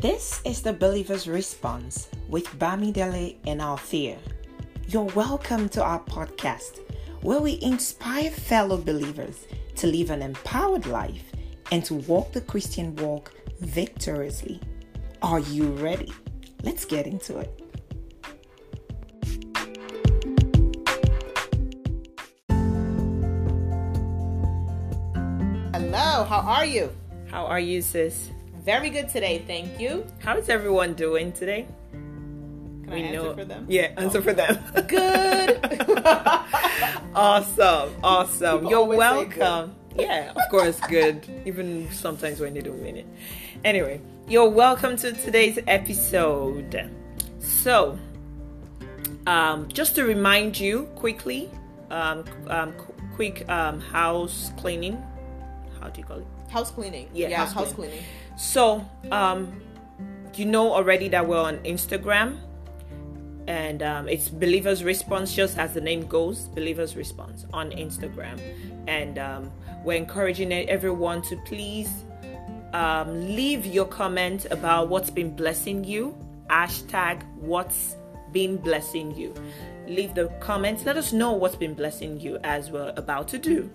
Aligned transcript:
This 0.00 0.40
is 0.44 0.62
the 0.62 0.72
Believer's 0.72 1.26
Response 1.26 2.06
with 2.28 2.46
Bamidele 2.56 3.34
and 3.48 3.60
Althea. 3.60 4.16
You're 4.86 5.02
welcome 5.02 5.68
to 5.70 5.82
our 5.82 5.98
podcast 5.98 6.78
where 7.22 7.40
we 7.40 7.58
inspire 7.62 8.30
fellow 8.30 8.76
believers 8.76 9.48
to 9.74 9.88
live 9.88 10.10
an 10.10 10.22
empowered 10.22 10.86
life 10.86 11.32
and 11.72 11.84
to 11.84 11.94
walk 11.94 12.30
the 12.30 12.40
Christian 12.40 12.94
walk 12.94 13.32
victoriously. 13.58 14.60
Are 15.20 15.40
you 15.40 15.66
ready? 15.72 16.12
Let's 16.62 16.84
get 16.84 17.08
into 17.08 17.38
it. 17.38 17.60
Hello, 25.74 26.22
how 26.22 26.44
are 26.46 26.66
you? 26.66 26.92
How 27.32 27.46
are 27.46 27.58
you, 27.58 27.82
sis? 27.82 28.30
Very 28.68 28.90
good 28.90 29.08
today, 29.08 29.42
thank 29.46 29.80
you. 29.80 30.04
How 30.18 30.36
is 30.36 30.50
everyone 30.50 30.92
doing 30.92 31.32
today? 31.32 31.66
Can 31.90 32.92
I 32.92 32.98
answer 32.98 33.34
for 33.34 33.44
them? 33.46 33.64
Yeah, 33.66 33.92
answer 33.96 34.20
for 34.20 34.34
them. 34.34 34.58
Good. 34.86 35.58
awesome, 37.14 37.94
awesome. 38.04 38.58
People 38.58 38.70
You're 38.70 38.80
always 38.80 39.00
say 39.00 39.24
good. 39.24 39.38
welcome. 39.38 39.74
Yeah, 39.96 40.32
of 40.36 40.42
course, 40.50 40.78
good. 40.80 41.26
Even 41.46 41.90
sometimes 41.92 42.40
when 42.40 42.52
they 42.52 42.60
don't 42.60 42.82
mean 42.82 42.98
it. 42.98 43.06
Anyway, 43.64 44.02
you're 44.28 44.50
welcome 44.50 44.98
to 44.98 45.12
today's 45.12 45.58
episode. 45.66 46.90
So, 47.38 47.98
um, 49.26 49.68
just 49.68 49.94
to 49.94 50.04
remind 50.04 50.60
you 50.60 50.90
quickly, 50.94 51.50
um, 51.88 52.22
um, 52.48 52.74
qu- 52.74 52.92
quick 53.14 53.48
um, 53.48 53.80
house 53.80 54.52
cleaning. 54.58 55.02
How 55.80 55.88
do 55.88 56.02
you 56.02 56.06
call 56.06 56.18
it? 56.18 56.26
house 56.48 56.70
cleaning. 56.70 57.08
Yeah, 57.12 57.28
yeah 57.28 57.36
house 57.38 57.52
house, 57.52 57.72
cleaning. 57.72 57.98
cleaning. 57.98 58.08
So, 58.38 58.86
um, 59.10 59.60
you 60.36 60.44
know 60.44 60.72
already 60.72 61.08
that 61.08 61.26
we're 61.26 61.42
on 61.42 61.58
Instagram, 61.64 62.38
and 63.48 63.82
um, 63.82 64.08
it's 64.08 64.28
Believers 64.28 64.84
Response, 64.84 65.34
just 65.34 65.58
as 65.58 65.74
the 65.74 65.80
name 65.80 66.06
goes, 66.06 66.46
Believers 66.46 66.94
Response 66.94 67.46
on 67.52 67.72
Instagram, 67.72 68.40
and 68.86 69.18
um, 69.18 69.50
we're 69.84 69.96
encouraging 69.96 70.52
everyone 70.52 71.20
to 71.22 71.36
please 71.46 71.90
um, 72.74 73.34
leave 73.34 73.66
your 73.66 73.86
comment 73.86 74.46
about 74.52 74.88
what's 74.88 75.10
been 75.10 75.34
blessing 75.34 75.82
you. 75.82 76.16
Hashtag 76.48 77.24
what's 77.40 77.96
been 78.30 78.56
blessing 78.56 79.16
you. 79.16 79.34
Leave 79.88 80.14
the 80.14 80.28
comments. 80.40 80.84
Let 80.84 80.96
us 80.96 81.12
know 81.12 81.32
what's 81.32 81.56
been 81.56 81.74
blessing 81.74 82.20
you 82.20 82.38
as 82.44 82.70
we're 82.70 82.92
about 82.96 83.26
to 83.28 83.38
do. 83.38 83.70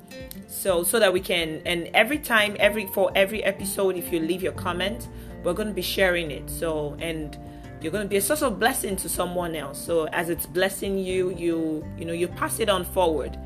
So 0.48 0.84
so 0.84 1.00
that 1.00 1.12
we 1.12 1.20
can 1.20 1.62
and 1.66 1.90
every 1.94 2.20
time, 2.20 2.56
every 2.60 2.86
for 2.88 3.12
every 3.16 3.44
episode, 3.44 3.96
if 3.96 4.14
you 4.14 4.20
leave 4.20 4.44
your 4.44 4.54
comment, 4.54 5.08
we're 5.44 5.54
gonna 5.54 5.74
be 5.74 5.82
sharing 5.82 6.30
it. 6.30 6.50
So 6.50 6.96
and 7.00 7.38
you're 7.82 7.92
gonna 7.92 8.06
be 8.06 8.18
a 8.18 8.22
source 8.22 8.42
of 8.42 8.60
blessing 8.60 8.96
to 8.98 9.10
someone 9.10 9.56
else. 9.56 9.84
So 9.84 10.08
as 10.08 10.30
it's 10.30 10.46
blessing 10.46 10.98
you, 10.98 11.36
you 11.36 11.86
you 11.98 12.06
know 12.06 12.14
you 12.14 12.28
pass 12.28 12.60
it 12.60 12.70
on 12.70 12.86
forward, 12.86 13.38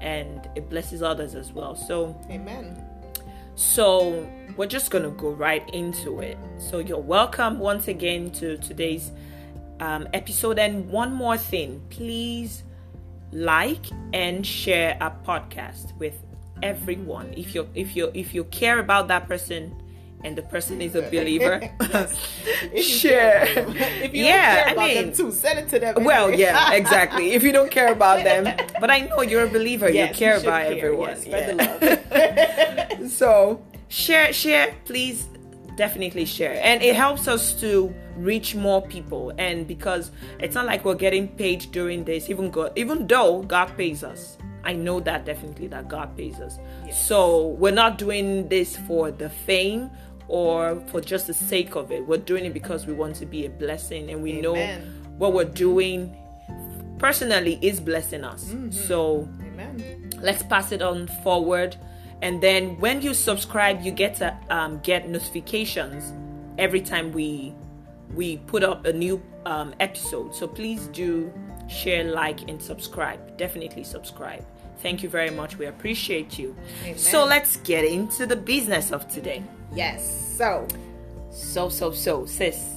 and 0.00 0.48
it 0.54 0.68
blesses 0.68 1.02
others 1.02 1.34
as 1.34 1.52
well. 1.52 1.74
So 1.74 2.20
Amen. 2.30 2.84
so 3.54 4.28
we're 4.56 4.66
just 4.66 4.90
gonna 4.90 5.10
go 5.10 5.30
right 5.30 5.68
into 5.72 6.20
it. 6.20 6.36
So 6.58 6.80
you're 6.80 6.98
welcome 6.98 7.58
once 7.58 7.88
again 7.88 8.30
to 8.32 8.58
today's 8.58 9.12
um, 9.80 10.08
episode. 10.12 10.58
And 10.58 10.88
one 10.90 11.12
more 11.12 11.36
thing, 11.38 11.82
please 11.90 12.62
like 13.32 13.86
and 14.12 14.46
share 14.46 14.96
our 15.00 15.14
podcast 15.26 15.96
with 15.98 16.14
everyone. 16.62 17.34
If 17.36 17.54
you 17.54 17.68
if 17.74 17.94
you 17.96 18.10
if 18.14 18.34
you 18.34 18.44
care 18.44 18.78
about 18.78 19.08
that 19.08 19.26
person 19.28 19.74
and 20.24 20.34
the 20.36 20.42
person 20.42 20.80
is 20.80 20.94
a 20.94 21.02
believer, 21.02 21.60
share. 22.80 23.46
care 23.46 23.62
about 23.62 23.74
them. 23.74 23.76
If 24.02 24.14
you 24.14 24.24
Yeah, 24.24 24.54
don't 24.54 24.56
care 24.56 24.66
I 24.68 24.72
about 24.72 24.86
mean- 24.88 24.96
them 25.06 25.12
too, 25.12 25.30
send 25.32 25.58
it 25.58 25.68
to 25.70 25.78
them. 25.78 26.04
Well, 26.04 26.32
yeah, 26.32 26.72
exactly. 26.72 27.32
If 27.32 27.42
you 27.42 27.52
don't 27.52 27.70
care 27.70 27.92
about 27.92 28.24
them, 28.24 28.44
but 28.80 28.90
I 28.90 29.00
know 29.00 29.20
you're 29.22 29.44
a 29.44 29.48
believer, 29.48 29.90
Yes, 29.90 30.10
you 30.10 30.14
care 30.16 30.36
about 30.38 30.62
care. 30.68 30.76
everyone. 30.78 31.08
Yes, 31.10 31.26
Yeah. 31.26 31.52
the 31.52 33.00
love. 33.00 33.10
so 33.10 33.60
share 33.88 34.32
share 34.32 34.74
please 34.84 35.28
definitely 35.76 36.24
share 36.24 36.58
and 36.62 36.82
it 36.82 36.96
helps 36.96 37.28
us 37.28 37.52
to 37.60 37.94
reach 38.16 38.54
more 38.54 38.82
people. 38.82 39.32
And 39.38 39.66
because 39.66 40.10
it's 40.40 40.54
not 40.54 40.66
like 40.66 40.84
we're 40.84 40.94
getting 40.94 41.28
paid 41.28 41.70
during 41.70 42.04
this 42.04 42.28
even 42.30 42.50
god 42.50 42.72
even 42.76 43.06
though 43.06 43.42
god 43.42 43.76
pays 43.76 44.02
us. 44.02 44.38
I 44.64 44.72
know 44.72 44.98
that 45.00 45.24
definitely 45.24 45.68
that 45.68 45.88
god 45.88 46.16
pays 46.16 46.40
us. 46.40 46.58
So 46.92 47.48
we're 47.48 47.70
not 47.72 47.98
doing 47.98 48.48
this 48.48 48.76
for 48.76 49.10
the 49.10 49.30
fame 49.30 49.90
or 50.28 50.82
for 50.88 51.00
just 51.00 51.28
the 51.28 51.34
sake 51.34 51.76
of 51.76 51.92
it. 51.92 52.06
We're 52.06 52.16
doing 52.18 52.44
it 52.44 52.52
because 52.52 52.86
we 52.86 52.92
want 52.92 53.14
to 53.16 53.26
be 53.26 53.46
a 53.46 53.50
blessing 53.50 54.10
and 54.10 54.22
we 54.22 54.40
know 54.40 54.56
what 55.18 55.32
we're 55.32 55.44
doing 55.44 56.16
personally 56.98 57.58
is 57.62 57.78
blessing 57.78 58.24
us. 58.24 58.54
So 58.70 59.28
Amen. 59.46 60.10
let's 60.20 60.42
pass 60.42 60.72
it 60.72 60.82
on 60.82 61.06
forward. 61.22 61.76
And 62.22 62.42
then 62.42 62.80
when 62.80 63.02
you 63.02 63.14
subscribe 63.14 63.82
you 63.82 63.92
get 63.92 64.16
to 64.16 64.36
um, 64.50 64.80
get 64.80 65.08
notifications 65.08 66.12
every 66.58 66.80
time 66.80 67.12
we 67.12 67.54
we 68.16 68.38
put 68.38 68.64
up 68.64 68.84
a 68.86 68.92
new 68.92 69.22
um, 69.44 69.74
episode 69.78 70.34
so 70.34 70.48
please 70.48 70.86
do 70.88 71.32
share 71.68 72.04
like 72.04 72.48
and 72.48 72.60
subscribe 72.60 73.36
definitely 73.36 73.84
subscribe 73.84 74.44
thank 74.78 75.02
you 75.02 75.08
very 75.08 75.30
much 75.30 75.56
we 75.58 75.66
appreciate 75.66 76.38
you 76.38 76.56
Amen. 76.84 76.98
so 76.98 77.24
let's 77.24 77.58
get 77.58 77.84
into 77.84 78.26
the 78.26 78.36
business 78.36 78.90
of 78.90 79.06
today 79.08 79.42
Yes. 79.74 80.34
So 80.36 80.66
so 81.30 81.68
so 81.68 81.90
so 81.90 82.24
sis 82.24 82.74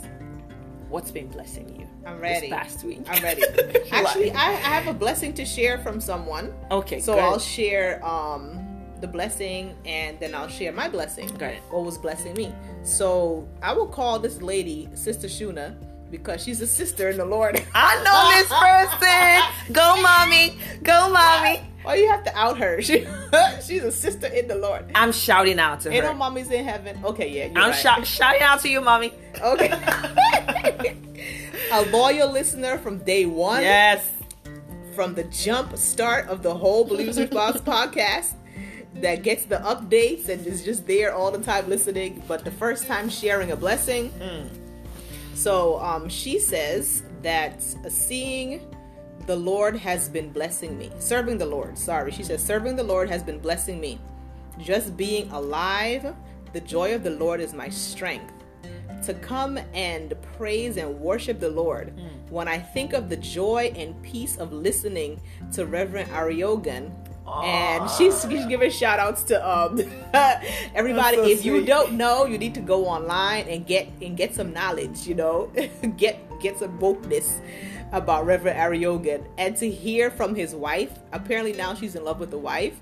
what's 0.89 1.11
been 1.11 1.27
blessing 1.27 1.69
you 1.79 1.87
I'm 2.05 2.19
ready. 2.19 2.49
this 2.49 2.49
past 2.49 2.83
week 2.83 3.01
I'm 3.07 3.21
ready. 3.23 3.43
Actually, 3.91 4.31
I, 4.31 4.47
I 4.47 4.71
have 4.77 4.87
a 4.87 4.93
blessing 4.93 5.33
to 5.35 5.45
share 5.45 5.77
from 5.77 6.01
someone. 6.01 6.53
okay 6.71 6.99
So 6.99 7.13
good. 7.13 7.23
I'll 7.23 7.39
share 7.39 8.03
um 8.03 8.58
the 9.01 9.07
blessing 9.07 9.75
and 9.85 10.19
then 10.19 10.33
I'll 10.35 10.47
share 10.47 10.71
my 10.71 10.87
blessing. 10.89 11.27
Good. 11.37 11.57
What 11.69 11.83
was 11.85 11.97
blessing 11.97 12.33
me. 12.33 12.53
So 12.83 13.47
I 13.61 13.73
will 13.73 13.87
call 13.87 14.19
this 14.19 14.41
lady 14.41 14.89
Sister 14.93 15.27
Shuna 15.27 15.75
because 16.11 16.43
she's 16.43 16.61
a 16.61 16.67
sister 16.67 17.09
in 17.09 17.17
the 17.17 17.25
Lord. 17.25 17.61
I 17.75 17.95
know 18.03 18.29
this 18.35 18.49
person. 18.49 19.73
Go, 19.73 20.01
mommy. 20.01 20.57
Go, 20.83 21.09
mommy. 21.11 21.61
Why 21.83 21.95
you 21.95 22.09
have 22.09 22.23
to 22.25 22.37
out 22.37 22.57
her? 22.57 22.81
She, 22.81 23.05
she's 23.65 23.83
a 23.83 23.91
sister 23.91 24.27
in 24.27 24.47
the 24.47 24.55
Lord. 24.55 24.85
I'm 24.95 25.11
shouting 25.11 25.59
out 25.59 25.81
to 25.81 25.91
Ain't 25.91 26.03
no 26.03 26.13
her. 26.13 26.17
mommies 26.19 26.51
in 26.51 26.65
heaven. 26.65 26.99
Okay, 27.05 27.29
yeah. 27.29 27.47
I'm 27.59 27.71
right. 27.71 27.75
shou- 27.75 28.03
shouting 28.05 28.41
out 28.41 28.59
to 28.61 28.69
you, 28.69 28.81
mommy. 28.81 29.13
Okay. 29.41 29.71
a 31.71 31.81
loyal 31.91 32.31
listener 32.31 32.77
from 32.79 32.97
day 32.99 33.25
one. 33.25 33.61
Yes. 33.61 34.03
from 34.95 35.13
the 35.13 35.23
jump 35.25 35.77
start 35.77 36.27
of 36.27 36.41
the 36.43 36.53
whole 36.53 36.83
Believers 36.83 37.19
Response 37.19 37.61
podcast 37.61 38.33
that 38.95 39.23
gets 39.23 39.45
the 39.45 39.57
updates 39.57 40.29
and 40.29 40.45
is 40.45 40.63
just 40.63 40.87
there 40.87 41.13
all 41.13 41.31
the 41.31 41.43
time 41.43 41.69
listening, 41.69 42.23
but 42.27 42.43
the 42.43 42.51
first 42.51 42.87
time 42.87 43.09
sharing 43.09 43.51
a 43.51 43.55
blessing. 43.55 44.11
So 45.35 45.79
um, 45.79 46.09
she 46.09 46.39
says 46.39 47.03
that 47.21 47.61
seeing 47.61 48.75
the 49.27 49.35
Lord 49.35 49.75
has 49.75 50.09
been 50.09 50.31
blessing 50.31 50.77
me. 50.77 50.91
Serving 50.99 51.37
the 51.37 51.45
Lord, 51.45 51.77
sorry. 51.77 52.11
She 52.11 52.23
says, 52.23 52.43
serving 52.43 52.75
the 52.75 52.83
Lord 52.83 53.09
has 53.09 53.21
been 53.23 53.39
blessing 53.39 53.79
me. 53.79 53.99
Just 54.57 54.97
being 54.97 55.29
alive, 55.31 56.15
the 56.51 56.59
joy 56.61 56.95
of 56.95 57.03
the 57.03 57.11
Lord 57.11 57.39
is 57.39 57.53
my 57.53 57.69
strength 57.69 58.33
to 59.05 59.13
come 59.13 59.57
and 59.73 60.13
praise 60.35 60.75
and 60.75 60.99
worship 60.99 61.39
the 61.39 61.49
Lord. 61.49 61.93
When 62.29 62.47
I 62.47 62.57
think 62.57 62.93
of 62.93 63.07
the 63.07 63.15
joy 63.15 63.71
and 63.75 64.01
peace 64.03 64.37
of 64.37 64.51
listening 64.51 65.21
to 65.53 65.65
Reverend 65.65 66.09
Ariogan, 66.11 66.91
and 67.43 67.89
she's, 67.91 68.21
she's 68.29 68.45
giving 68.45 68.71
shout 68.71 68.99
outs 68.99 69.23
to 69.23 69.49
um 69.49 69.79
everybody. 70.75 71.17
So 71.17 71.23
if 71.25 71.45
you 71.45 71.57
sweet. 71.57 71.67
don't 71.67 71.93
know, 71.93 72.25
you 72.25 72.37
need 72.37 72.53
to 72.55 72.61
go 72.61 72.85
online 72.85 73.47
and 73.47 73.65
get 73.65 73.89
and 74.01 74.17
get 74.17 74.35
some 74.35 74.53
knowledge. 74.53 75.07
You 75.07 75.15
know, 75.15 75.51
get 75.97 76.39
get 76.39 76.57
some 76.57 76.77
wokeness 76.79 77.39
about 77.91 78.25
Reverend 78.25 78.57
Ariogan, 78.57 79.25
and 79.37 79.55
to 79.57 79.69
hear 79.69 80.11
from 80.11 80.35
his 80.35 80.55
wife. 80.55 80.91
Apparently 81.11 81.53
now 81.53 81.73
she's 81.73 81.95
in 81.95 82.03
love 82.03 82.19
with 82.19 82.31
the 82.31 82.37
wife 82.37 82.79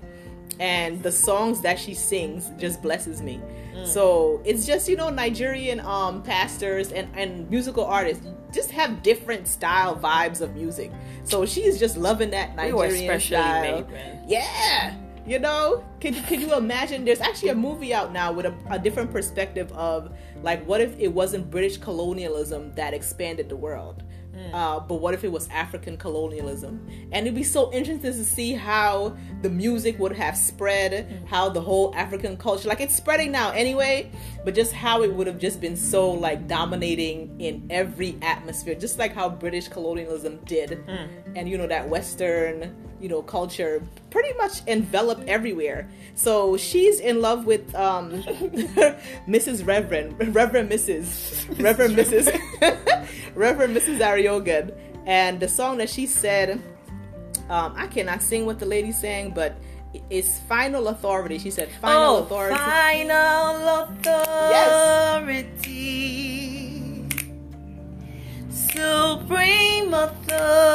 and 0.60 1.02
the 1.02 1.12
songs 1.12 1.60
that 1.60 1.78
she 1.78 1.94
sings 1.94 2.50
just 2.58 2.82
blesses 2.82 3.22
me. 3.22 3.40
So 3.84 4.40
it's 4.44 4.66
just 4.66 4.88
you 4.88 4.96
know 4.96 5.10
Nigerian 5.10 5.80
um 5.80 6.22
pastors 6.22 6.92
and 6.92 7.08
and 7.16 7.48
musical 7.50 7.84
artists 7.84 8.26
just 8.52 8.70
have 8.70 9.02
different 9.02 9.46
style 9.46 9.96
vibes 9.96 10.40
of 10.40 10.54
music. 10.54 10.90
So 11.24 11.44
she's 11.46 11.78
just 11.78 11.96
loving 11.96 12.30
that 12.30 12.50
We 12.50 12.70
Nigerian 12.72 13.04
specially 13.04 13.36
style. 13.36 13.84
made. 13.86 14.20
Yeah. 14.26 14.94
You 15.26 15.38
know, 15.38 15.84
can 16.00 16.14
can 16.24 16.40
you 16.40 16.54
imagine? 16.54 17.04
There's 17.04 17.20
actually 17.20 17.50
a 17.50 17.54
movie 17.54 17.92
out 17.92 18.12
now 18.12 18.32
with 18.32 18.46
a, 18.46 18.54
a 18.70 18.78
different 18.78 19.12
perspective 19.12 19.70
of 19.72 20.10
like, 20.42 20.64
what 20.66 20.80
if 20.80 20.98
it 20.98 21.08
wasn't 21.08 21.50
British 21.50 21.76
colonialism 21.76 22.72
that 22.76 22.94
expanded 22.94 23.48
the 23.50 23.56
world? 23.56 24.02
Mm. 24.38 24.54
Uh, 24.54 24.80
but 24.80 24.96
what 24.96 25.14
if 25.14 25.24
it 25.24 25.32
was 25.32 25.48
African 25.48 25.96
colonialism? 25.96 26.86
And 27.12 27.26
it'd 27.26 27.34
be 27.34 27.42
so 27.42 27.72
interesting 27.72 28.12
to 28.12 28.24
see 28.24 28.52
how 28.52 29.16
the 29.42 29.50
music 29.50 29.98
would 29.98 30.12
have 30.12 30.36
spread, 30.36 31.08
mm. 31.08 31.26
how 31.26 31.48
the 31.48 31.60
whole 31.60 31.92
African 31.94 32.36
culture, 32.36 32.68
like 32.68 32.80
it's 32.80 32.94
spreading 32.94 33.32
now 33.32 33.50
anyway, 33.50 34.10
but 34.44 34.54
just 34.54 34.72
how 34.72 35.02
it 35.02 35.12
would 35.12 35.26
have 35.26 35.38
just 35.38 35.60
been 35.60 35.76
so 35.76 36.10
like 36.10 36.46
dominating 36.46 37.40
in 37.40 37.66
every 37.70 38.16
atmosphere, 38.22 38.74
just 38.74 38.98
like 38.98 39.14
how 39.14 39.28
British 39.28 39.68
colonialism 39.68 40.38
did. 40.44 40.84
Mm. 40.86 41.08
And 41.36 41.48
you 41.48 41.58
know, 41.58 41.66
that 41.66 41.88
Western, 41.88 42.87
you 43.00 43.08
know, 43.08 43.22
culture 43.22 43.82
pretty 44.10 44.36
much 44.38 44.66
enveloped 44.66 45.28
everywhere. 45.28 45.88
So 46.14 46.56
she's 46.56 47.00
in 47.00 47.20
love 47.20 47.46
with 47.46 47.74
um, 47.74 48.22
Mrs. 49.28 49.66
Reverend, 49.66 50.18
Reverend 50.34 50.70
Mrs. 50.70 51.62
Reverend 51.62 51.96
Mrs. 51.96 52.26
Reverend 53.34 53.76
Mrs. 53.76 53.98
Ariogan. 53.98 54.74
And 55.06 55.40
the 55.40 55.48
song 55.48 55.78
that 55.78 55.88
she 55.88 56.06
said, 56.06 56.60
um, 57.48 57.74
I 57.76 57.86
cannot 57.86 58.20
sing 58.20 58.46
what 58.46 58.58
the 58.58 58.66
lady 58.66 58.92
sang, 58.92 59.30
but 59.30 59.56
it's 60.10 60.38
Final 60.40 60.88
Authority. 60.88 61.38
She 61.38 61.50
said, 61.50 61.70
Final 61.80 62.16
oh, 62.16 62.22
Authority. 62.22 62.56
Final 62.56 63.68
authority. 63.84 64.28
yes. 64.52 65.38
Supreme 68.50 69.94
authority. 69.94 70.67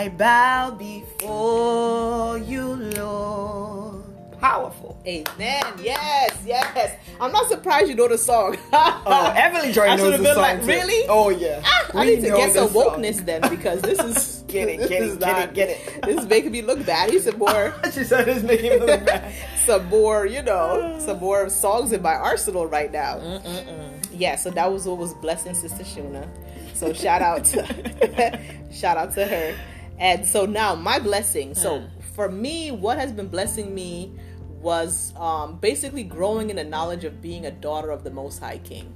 I 0.00 0.08
bow 0.08 0.70
before 0.70 2.38
you, 2.38 2.64
Lord. 2.96 4.02
Powerful. 4.40 4.98
Amen. 5.06 5.62
Yes, 5.82 6.38
yes. 6.46 6.96
I'm 7.20 7.30
not 7.30 7.50
surprised 7.50 7.90
you 7.90 7.94
know 7.96 8.08
the 8.08 8.16
song. 8.16 8.56
Oh, 8.72 9.32
Evelyn 9.36 9.74
Joy 9.74 9.82
I 9.82 9.96
knows 9.96 10.06
should've 10.06 10.18
the 10.20 10.24
been 10.24 10.34
song 10.36 10.42
like, 10.42 10.66
really? 10.66 11.06
Oh 11.10 11.28
yeah. 11.28 11.60
Ah, 11.62 11.90
I 11.92 12.00
We 12.06 12.16
need 12.16 12.22
to 12.22 12.28
get 12.28 12.54
some 12.54 12.64
this 12.64 12.72
song. 12.72 13.02
wokeness 13.02 13.24
then 13.26 13.40
because 13.50 13.82
this 13.82 13.98
is 13.98 14.42
Get 14.48 14.68
it, 14.70 14.88
get 14.88 15.02
it, 15.02 15.18
get 15.18 15.20
not- 15.20 15.42
it, 15.50 15.54
get 15.54 15.68
it. 15.68 16.02
This 16.06 16.20
is 16.22 16.26
making 16.26 16.52
me 16.52 16.62
look 16.62 16.86
bad. 16.86 17.10
I 17.10 17.12
need 17.12 17.20
some 17.20 17.38
more 17.38 17.74
she 17.92 18.02
said 18.04 18.26
it's 18.26 18.42
making 18.42 18.70
me 18.70 18.78
look 18.78 19.04
bad. 19.04 19.34
some 19.66 19.84
more, 19.90 20.24
you 20.24 20.40
know, 20.42 20.96
some 21.04 21.18
more 21.20 21.50
songs 21.50 21.92
in 21.92 22.00
my 22.00 22.14
arsenal 22.14 22.64
right 22.66 22.90
now. 22.90 23.18
Mm, 23.18 23.42
mm, 23.42 23.64
mm. 23.66 23.90
Yeah, 24.14 24.36
so 24.36 24.48
that 24.52 24.72
was 24.72 24.86
what 24.86 24.96
was 24.96 25.12
blessing 25.20 25.52
Sister 25.52 25.84
Shuna. 25.84 26.26
So 26.72 26.94
shout 26.94 27.20
out 27.20 27.44
to 27.52 28.40
shout 28.72 28.96
out 28.96 29.12
to 29.16 29.26
her. 29.26 29.54
And 30.00 30.26
so 30.26 30.46
now 30.46 30.74
my 30.74 30.98
blessing. 30.98 31.54
So 31.54 31.84
for 32.14 32.30
me, 32.30 32.70
what 32.70 32.98
has 32.98 33.12
been 33.12 33.28
blessing 33.28 33.74
me 33.74 34.12
was 34.60 35.12
um, 35.16 35.58
basically 35.58 36.02
growing 36.02 36.50
in 36.50 36.56
the 36.56 36.64
knowledge 36.64 37.04
of 37.04 37.22
being 37.22 37.46
a 37.46 37.50
daughter 37.50 37.90
of 37.90 38.02
the 38.02 38.10
Most 38.10 38.38
High 38.40 38.58
King. 38.58 38.92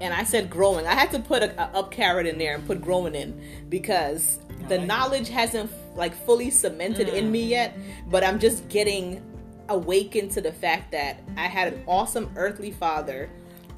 And 0.00 0.12
I 0.12 0.24
said 0.24 0.50
growing. 0.50 0.86
I 0.86 0.94
had 0.94 1.10
to 1.12 1.20
put 1.20 1.42
a, 1.42 1.58
a 1.60 1.78
up 1.78 1.90
caret 1.90 2.26
in 2.26 2.38
there 2.38 2.54
and 2.54 2.66
put 2.66 2.80
growing 2.80 3.14
in 3.14 3.40
because 3.68 4.40
the 4.68 4.78
knowledge 4.78 5.28
hasn't 5.28 5.70
like 5.96 6.14
fully 6.26 6.50
cemented 6.50 7.08
in 7.08 7.30
me 7.30 7.44
yet. 7.44 7.76
But 8.08 8.24
I'm 8.24 8.38
just 8.38 8.68
getting 8.68 9.22
awakened 9.68 10.30
to 10.32 10.40
the 10.40 10.52
fact 10.52 10.92
that 10.92 11.22
I 11.36 11.48
had 11.48 11.72
an 11.72 11.82
awesome 11.86 12.30
earthly 12.36 12.70
father 12.70 13.30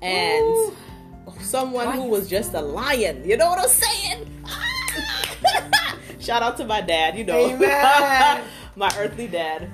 and 0.03 0.45
Ooh. 0.45 0.77
someone 1.41 1.93
who 1.93 2.05
was 2.05 2.29
just 2.29 2.55
a 2.55 2.61
lion. 2.61 3.25
You 3.29 3.37
know 3.37 3.49
what 3.49 3.59
I'm 3.59 3.69
saying? 3.69 4.36
Shout 6.27 6.43
out 6.43 6.57
to 6.57 6.65
my 6.65 6.81
dad. 6.81 7.17
You 7.17 7.23
know, 7.25 7.57
my 8.77 8.93
earthly 8.99 9.29
dad. 9.29 9.71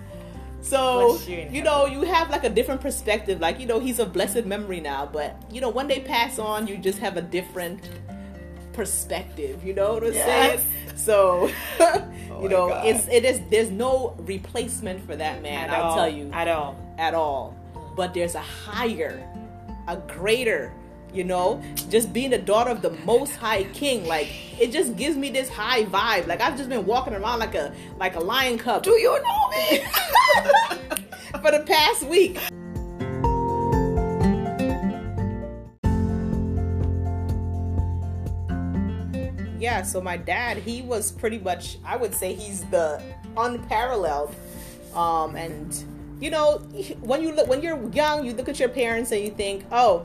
So 0.61 1.19
you 1.27 1.63
know, 1.63 1.87
you 1.87 2.03
have 2.03 2.29
like 2.31 2.45
a 2.45 2.51
different 2.51 2.81
perspective. 2.83 3.41
Like 3.41 3.59
you 3.59 3.67
know, 3.67 3.81
he's 3.81 3.99
a 3.99 4.07
blessed 4.07 4.45
memory 4.45 4.81
now, 4.81 5.09
but 5.11 5.35
you 5.51 5.61
know, 5.63 5.71
when 5.71 5.89
they 5.89 6.01
pass 6.01 6.39
on, 6.39 6.67
you 6.67 6.77
just 6.77 6.99
have 6.99 7.17
a 7.17 7.23
different 7.23 7.89
perspective. 8.75 9.65
You 9.65 9.75
know 9.75 9.95
what 9.95 10.05
I'm 10.05 10.13
Yes. 10.13 10.63
saying? 10.63 10.97
So 10.97 11.51
Oh 11.81 12.09
you 12.43 12.49
know, 12.49 12.65
oh 12.65 12.69
God. 12.69 12.87
it's 12.87 13.09
it 13.09 13.25
is. 13.25 13.41
There's 13.51 13.71
no 13.71 14.15
replacement 14.19 15.05
for 15.07 15.17
that 15.17 15.43
man. 15.43 15.71
At 15.71 15.77
I'll 15.79 15.85
all. 15.91 15.97
tell 15.97 16.09
you 16.09 16.31
At 16.33 16.49
all. 16.49 16.77
at 16.99 17.15
all. 17.15 17.57
But 17.97 18.15
there's 18.15 18.35
a 18.35 18.41
higher, 18.41 19.23
a 19.89 19.97
greater, 19.97 20.73
you 21.13 21.25
know, 21.25 21.63
just 21.91 22.13
being 22.13 22.31
the 22.31 22.39
daughter 22.39 22.71
of 22.71 22.83
the 22.83 22.91
most 23.05 23.37
high 23.37 23.65
king, 23.65 24.07
like 24.07 24.29
it 24.61 24.73
just 24.73 24.97
gives 24.97 25.17
me 25.17 25.31
this 25.31 25.49
high 25.49 25.85
vibe. 25.85 26.27
Like 26.27 26.41
I've 26.41 26.57
just 26.57 26.69
been 26.69 26.87
walking 26.87 27.15
around 27.15 27.39
like 27.39 27.55
a 27.55 27.75
like 27.99 28.17
a 28.17 28.21
lion 28.21 28.59
cub 28.59 28.83
Do 28.83 28.93
you 28.93 29.21
know 29.23 29.49
me? 29.51 29.85
for 31.43 31.51
the 31.51 31.65
past 31.67 32.05
week. 32.05 32.39
Yeah, 39.59 39.83
so 39.83 40.01
my 40.01 40.17
dad, 40.17 40.59
he 40.59 40.83
was 40.83 41.13
pretty 41.13 41.39
much, 41.39 41.79
I 41.85 41.97
would 41.97 42.15
say 42.15 42.35
he's 42.35 42.65
the 42.65 43.01
unparalleled. 43.37 44.35
Um, 44.93 45.37
and 45.37 45.73
you 46.21 46.31
know, 46.31 46.59
when 47.01 47.23
you 47.23 47.33
look, 47.33 47.47
when 47.49 47.63
you're 47.63 47.89
young, 47.91 48.27
you 48.27 48.33
look 48.33 48.49
at 48.49 48.59
your 48.59 48.69
parents 48.69 49.13
and 49.13 49.23
you 49.23 49.31
think, 49.31 49.65
oh, 49.71 50.05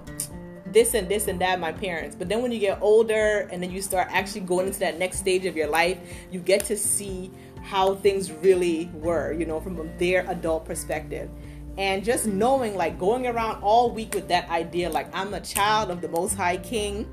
this 0.78 0.94
and 0.94 1.10
this 1.10 1.28
and 1.28 1.42
that, 1.42 1.60
my 1.60 1.72
parents. 1.72 2.16
But 2.16 2.30
then 2.30 2.44
when 2.44 2.52
you 2.52 2.60
get 2.60 2.80
older 2.82 3.50
and 3.52 3.64
then 3.64 3.72
you 3.72 3.82
start 3.82 4.10
actually 4.12 4.42
going 4.42 4.68
into 4.68 4.78
that 4.82 5.00
next 5.00 5.18
stage 5.18 5.46
of 5.48 5.58
your 5.58 5.68
life, 5.68 5.98
you 6.30 6.40
get 6.40 6.66
to 6.66 6.78
see 6.78 7.32
how 7.64 7.96
things 7.96 8.32
really 8.32 8.92
were, 8.94 9.34
you 9.34 9.48
know, 9.48 9.60
from 9.60 9.90
their 9.98 10.30
adult 10.30 10.66
perspective. 10.66 11.32
And 11.80 12.06
just 12.06 12.28
knowing, 12.28 12.76
like, 12.76 13.00
going 13.00 13.26
around 13.26 13.64
all 13.64 13.90
week 13.90 14.14
with 14.14 14.28
that 14.28 14.48
idea, 14.52 14.88
like, 14.92 15.10
I'm 15.16 15.34
a 15.34 15.42
child 15.42 15.90
of 15.90 16.00
the 16.00 16.10
Most 16.10 16.36
High 16.36 16.58
King, 16.58 17.10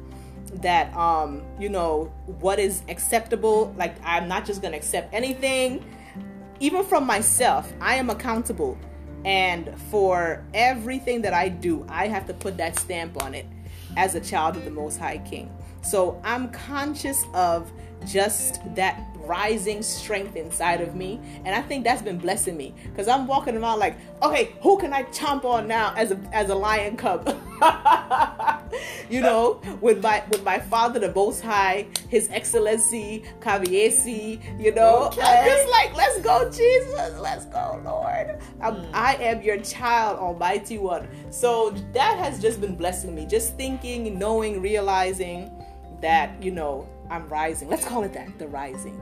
that, 0.60 0.94
um, 0.94 1.42
you 1.58 1.70
know, 1.70 2.12
what 2.40 2.58
is 2.58 2.82
acceptable, 2.90 3.74
like, 3.78 3.96
I'm 4.04 4.28
not 4.28 4.44
just 4.44 4.60
gonna 4.60 4.76
accept 4.76 5.12
anything, 5.14 5.82
even 6.60 6.84
from 6.84 7.06
myself, 7.06 7.72
I 7.80 7.94
am 7.96 8.10
accountable. 8.10 8.76
And 9.24 9.74
for 9.90 10.44
everything 10.52 11.22
that 11.22 11.32
I 11.32 11.48
do, 11.48 11.86
I 11.88 12.08
have 12.08 12.26
to 12.26 12.34
put 12.34 12.58
that 12.58 12.78
stamp 12.78 13.22
on 13.22 13.34
it 13.34 13.46
as 13.96 14.14
a 14.14 14.20
child 14.20 14.56
of 14.56 14.64
the 14.64 14.70
Most 14.70 14.98
High 14.98 15.18
King. 15.18 15.50
So 15.82 16.20
I'm 16.24 16.50
conscious 16.50 17.22
of 17.34 17.70
just 18.06 18.60
that 18.74 19.13
rising 19.26 19.82
strength 19.82 20.36
inside 20.36 20.80
of 20.80 20.94
me. 20.94 21.20
And 21.44 21.54
I 21.54 21.62
think 21.62 21.84
that's 21.84 22.02
been 22.02 22.18
blessing 22.18 22.56
me 22.56 22.74
because 22.84 23.08
I'm 23.08 23.26
walking 23.26 23.56
around 23.56 23.78
like, 23.78 23.96
okay, 24.22 24.52
who 24.60 24.78
can 24.78 24.92
I 24.92 25.04
chomp 25.04 25.44
on 25.44 25.66
now 25.66 25.92
as 25.96 26.10
a, 26.10 26.18
as 26.32 26.50
a 26.50 26.54
lion 26.54 26.96
cub? 26.96 27.26
you 29.10 29.20
know, 29.20 29.60
with 29.80 30.02
my 30.02 30.22
with 30.30 30.42
my 30.44 30.58
father, 30.58 30.98
the 30.98 31.12
Most 31.12 31.40
High, 31.40 31.86
His 32.08 32.28
Excellency 32.30 33.24
Kabiyesi. 33.40 34.40
You 34.60 34.74
know, 34.74 35.06
Okay. 35.06 35.22
I'm 35.22 35.46
just 35.46 35.68
like, 35.70 35.94
let's 35.96 36.20
go, 36.20 36.50
Jesus, 36.50 37.18
let's 37.20 37.44
go, 37.46 37.80
Lord. 37.84 38.38
I'm, 38.60 38.74
hmm. 38.74 38.90
I 38.94 39.14
am 39.16 39.42
your 39.42 39.58
child, 39.58 40.18
Almighty 40.18 40.78
One. 40.78 41.08
So 41.30 41.70
that 41.92 42.18
has 42.18 42.40
just 42.40 42.60
been 42.60 42.76
blessing 42.76 43.14
me. 43.14 43.26
Just 43.26 43.56
thinking, 43.56 44.18
knowing, 44.18 44.60
realizing 44.60 45.50
that 46.00 46.42
you 46.42 46.50
know 46.50 46.88
I'm 47.10 47.28
rising. 47.28 47.68
Let's 47.68 47.86
call 47.86 48.02
it 48.02 48.12
that, 48.14 48.38
the 48.38 48.48
rising. 48.48 49.00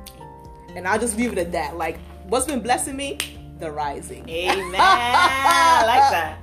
And 0.74 0.86
I'll 0.88 0.98
just 0.98 1.16
leave 1.16 1.32
it 1.32 1.38
at 1.38 1.52
that. 1.52 1.76
Like, 1.76 1.98
what's 2.28 2.46
been 2.46 2.60
blessing 2.60 2.96
me? 2.96 3.18
The 3.58 3.70
rising. 3.70 4.28
Amen. 4.28 4.74
I 4.78 5.84
like 5.86 6.10
that. 6.10 6.38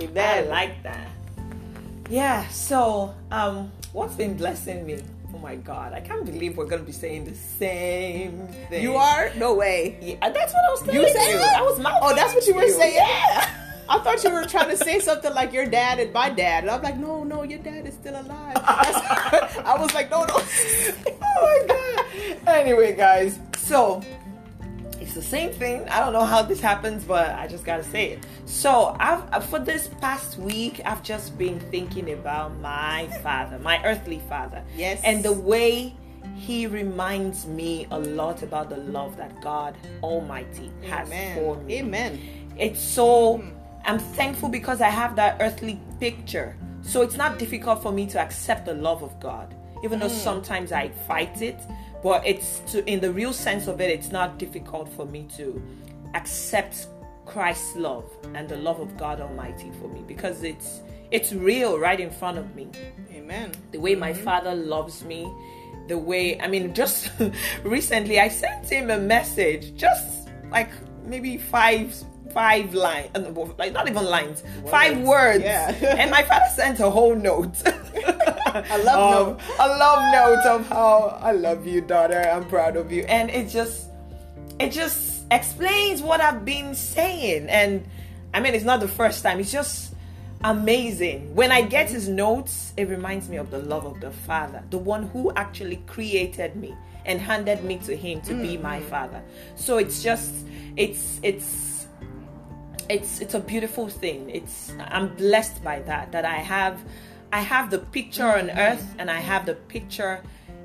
I 0.00 0.04
Amen. 0.04 0.48
like 0.48 0.82
that. 0.82 1.08
Yeah, 2.08 2.46
so 2.48 3.14
um 3.30 3.70
what's 3.92 4.14
been 4.14 4.36
blessing 4.36 4.86
me? 4.86 5.02
Oh 5.34 5.38
my 5.38 5.56
god, 5.56 5.92
I 5.94 6.00
can't 6.00 6.24
believe 6.24 6.56
we're 6.56 6.66
gonna 6.66 6.82
be 6.82 6.92
saying 6.92 7.24
the 7.24 7.34
same 7.34 8.46
thing. 8.68 8.82
You 8.82 8.96
are? 8.96 9.32
No 9.36 9.54
way. 9.54 9.98
Yeah, 10.00 10.28
that's 10.30 10.52
what 10.52 10.64
I 10.64 10.70
was 10.70 10.80
telling 10.80 10.94
You 11.00 11.06
you. 11.06 11.12
said 11.12 11.34
it? 11.34 11.40
I 11.56 11.62
was 11.62 11.78
mouthing 11.78 12.00
Oh, 12.02 12.14
that's 12.14 12.34
what 12.34 12.46
you 12.46 12.54
were 12.54 12.68
saying? 12.68 12.94
Yeah. 12.96 13.58
I 13.88 13.98
thought 13.98 14.22
you 14.24 14.30
were 14.30 14.44
trying 14.44 14.70
to 14.70 14.76
say 14.76 15.00
something 15.00 15.32
like 15.34 15.52
your 15.52 15.66
dad 15.66 15.98
and 15.98 16.12
my 16.12 16.30
dad. 16.30 16.64
And 16.64 16.70
I'm 16.70 16.82
like, 16.82 16.98
no, 16.98 17.24
no, 17.24 17.42
your 17.42 17.58
dad 17.58 17.86
is 17.86 17.94
still 17.94 18.14
alive. 18.14 18.56
I 18.56 19.76
was 19.78 19.92
like, 19.94 20.10
no, 20.10 20.24
no. 20.24 20.34
oh 21.22 21.64
my 21.66 21.66
god. 21.66 22.48
Anyway, 22.48 22.94
guys, 22.94 23.38
so 23.56 24.02
it's 25.00 25.14
the 25.14 25.22
same 25.22 25.52
thing. 25.52 25.88
I 25.88 26.00
don't 26.00 26.12
know 26.12 26.24
how 26.24 26.42
this 26.42 26.60
happens, 26.60 27.04
but 27.04 27.30
I 27.34 27.46
just 27.48 27.64
gotta 27.64 27.82
say 27.82 28.12
it. 28.12 28.26
So, 28.46 28.96
I've 29.00 29.22
uh, 29.32 29.40
for 29.40 29.58
this 29.58 29.88
past 30.00 30.38
week, 30.38 30.80
I've 30.84 31.02
just 31.02 31.36
been 31.36 31.58
thinking 31.58 32.12
about 32.12 32.58
my 32.60 33.08
father, 33.22 33.58
my 33.58 33.84
earthly 33.84 34.20
father. 34.28 34.62
Yes. 34.76 35.00
And 35.04 35.24
the 35.24 35.32
way 35.32 35.94
he 36.36 36.66
reminds 36.66 37.46
me 37.46 37.86
a 37.90 37.98
lot 37.98 38.42
about 38.42 38.70
the 38.70 38.76
love 38.76 39.16
that 39.16 39.40
God 39.42 39.76
Almighty 40.02 40.70
has 40.82 41.08
for 41.34 41.56
me. 41.62 41.78
Amen. 41.80 42.20
It's 42.56 42.80
so 42.80 43.42
I'm 43.84 43.98
thankful 43.98 44.48
because 44.48 44.80
I 44.80 44.88
have 44.88 45.16
that 45.16 45.38
earthly 45.40 45.80
picture. 46.00 46.56
So 46.82 47.02
it's 47.02 47.16
not 47.16 47.38
difficult 47.38 47.82
for 47.82 47.92
me 47.92 48.06
to 48.06 48.20
accept 48.20 48.66
the 48.66 48.74
love 48.74 49.02
of 49.02 49.18
God, 49.20 49.54
even 49.84 49.98
though 49.98 50.06
mm. 50.06 50.24
sometimes 50.24 50.72
I 50.72 50.88
fight 51.06 51.42
it. 51.42 51.60
but 52.02 52.26
it's 52.26 52.60
to 52.72 52.84
in 52.88 53.00
the 53.00 53.12
real 53.12 53.32
sense 53.32 53.68
of 53.68 53.80
it, 53.80 53.90
it's 53.90 54.10
not 54.10 54.38
difficult 54.38 54.88
for 54.88 55.06
me 55.06 55.28
to 55.36 55.62
accept 56.14 56.88
Christ's 57.24 57.76
love 57.76 58.10
and 58.34 58.48
the 58.48 58.56
love 58.56 58.80
of 58.80 58.96
God 58.96 59.20
Almighty 59.20 59.70
for 59.80 59.88
me 59.88 60.02
because 60.06 60.42
it's 60.42 60.80
it's 61.10 61.32
real 61.32 61.78
right 61.78 62.00
in 62.00 62.10
front 62.10 62.38
of 62.38 62.54
me. 62.54 62.68
Amen. 63.12 63.52
The 63.70 63.78
way 63.78 63.94
my 63.94 64.12
mm-hmm. 64.12 64.24
father 64.24 64.54
loves 64.54 65.04
me, 65.04 65.32
the 65.88 65.98
way 65.98 66.40
I 66.40 66.48
mean, 66.48 66.74
just 66.74 67.10
recently 67.62 68.18
I 68.18 68.28
sent 68.28 68.68
him 68.68 68.90
a 68.90 68.98
message, 68.98 69.76
just 69.76 70.28
like 70.50 70.70
maybe 71.04 71.38
five 71.38 71.94
five 72.30 72.74
lines, 72.74 73.10
like 73.58 73.72
not 73.72 73.88
even 73.88 74.04
lines, 74.04 74.42
five 74.68 74.98
words. 75.00 75.44
Yeah. 75.44 75.70
and 75.98 76.10
my 76.10 76.22
father 76.22 76.46
sent 76.54 76.80
a 76.80 76.90
whole 76.90 77.14
note. 77.14 77.56
I 77.66 78.76
love 78.82 79.28
um, 79.28 79.28
note. 79.28 79.40
a 79.58 79.68
love 79.68 80.12
note 80.12 80.46
of 80.46 80.68
how 80.68 81.18
I 81.20 81.32
love 81.32 81.66
you, 81.66 81.80
daughter. 81.80 82.20
I'm 82.20 82.46
proud 82.48 82.76
of 82.76 82.92
you, 82.92 83.02
and 83.04 83.30
it 83.30 83.48
just, 83.48 83.88
it 84.58 84.70
just 84.70 85.24
explains 85.30 86.02
what 86.02 86.20
I've 86.20 86.44
been 86.44 86.74
saying. 86.74 87.48
And 87.48 87.86
I 88.34 88.40
mean, 88.40 88.54
it's 88.54 88.64
not 88.64 88.80
the 88.80 88.88
first 88.88 89.22
time. 89.22 89.40
It's 89.40 89.52
just 89.52 89.94
amazing. 90.44 91.34
When 91.34 91.52
I 91.52 91.62
get 91.62 91.88
his 91.90 92.08
notes, 92.08 92.72
it 92.76 92.88
reminds 92.88 93.28
me 93.28 93.36
of 93.36 93.50
the 93.50 93.58
love 93.58 93.84
of 93.84 94.00
the 94.00 94.10
Father, 94.10 94.62
the 94.70 94.78
one 94.78 95.04
who 95.08 95.32
actually 95.34 95.76
created 95.86 96.56
me 96.56 96.74
and 97.04 97.20
handed 97.20 97.64
me 97.64 97.78
to 97.78 97.96
him 97.96 98.20
to 98.22 98.34
be 98.34 98.56
my 98.56 98.80
father. 98.80 99.22
So 99.56 99.78
it's 99.78 100.02
just, 100.02 100.32
it's, 100.76 101.18
it's 101.22 101.71
it's 102.88 103.20
it's 103.20 103.34
a 103.34 103.40
beautiful 103.40 103.88
thing 103.88 104.28
it's 104.30 104.72
i'm 104.90 105.08
blessed 105.16 105.62
by 105.64 105.80
that 105.80 106.10
that 106.12 106.24
i 106.24 106.36
have 106.36 106.80
i 107.32 107.40
have 107.40 107.70
the 107.70 107.78
picture 107.78 108.26
on 108.26 108.50
earth 108.50 108.84
and 108.98 109.10
i 109.10 109.20
have 109.20 109.46
the 109.46 109.54
picture 109.54 110.20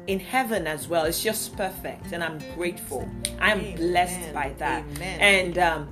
in 0.08 0.20
heaven 0.20 0.68
as 0.68 0.88
well 0.88 1.06
it's 1.06 1.22
just 1.22 1.56
perfect 1.58 2.12
and 2.14 2.24
i'm 2.24 2.40
grateful 2.56 3.08
i'm 3.40 3.60
Amen. 3.60 3.76
blessed 3.78 4.34
by 4.34 4.54
that 4.58 4.84
Amen. 4.96 5.20
and 5.20 5.58
um 5.58 5.88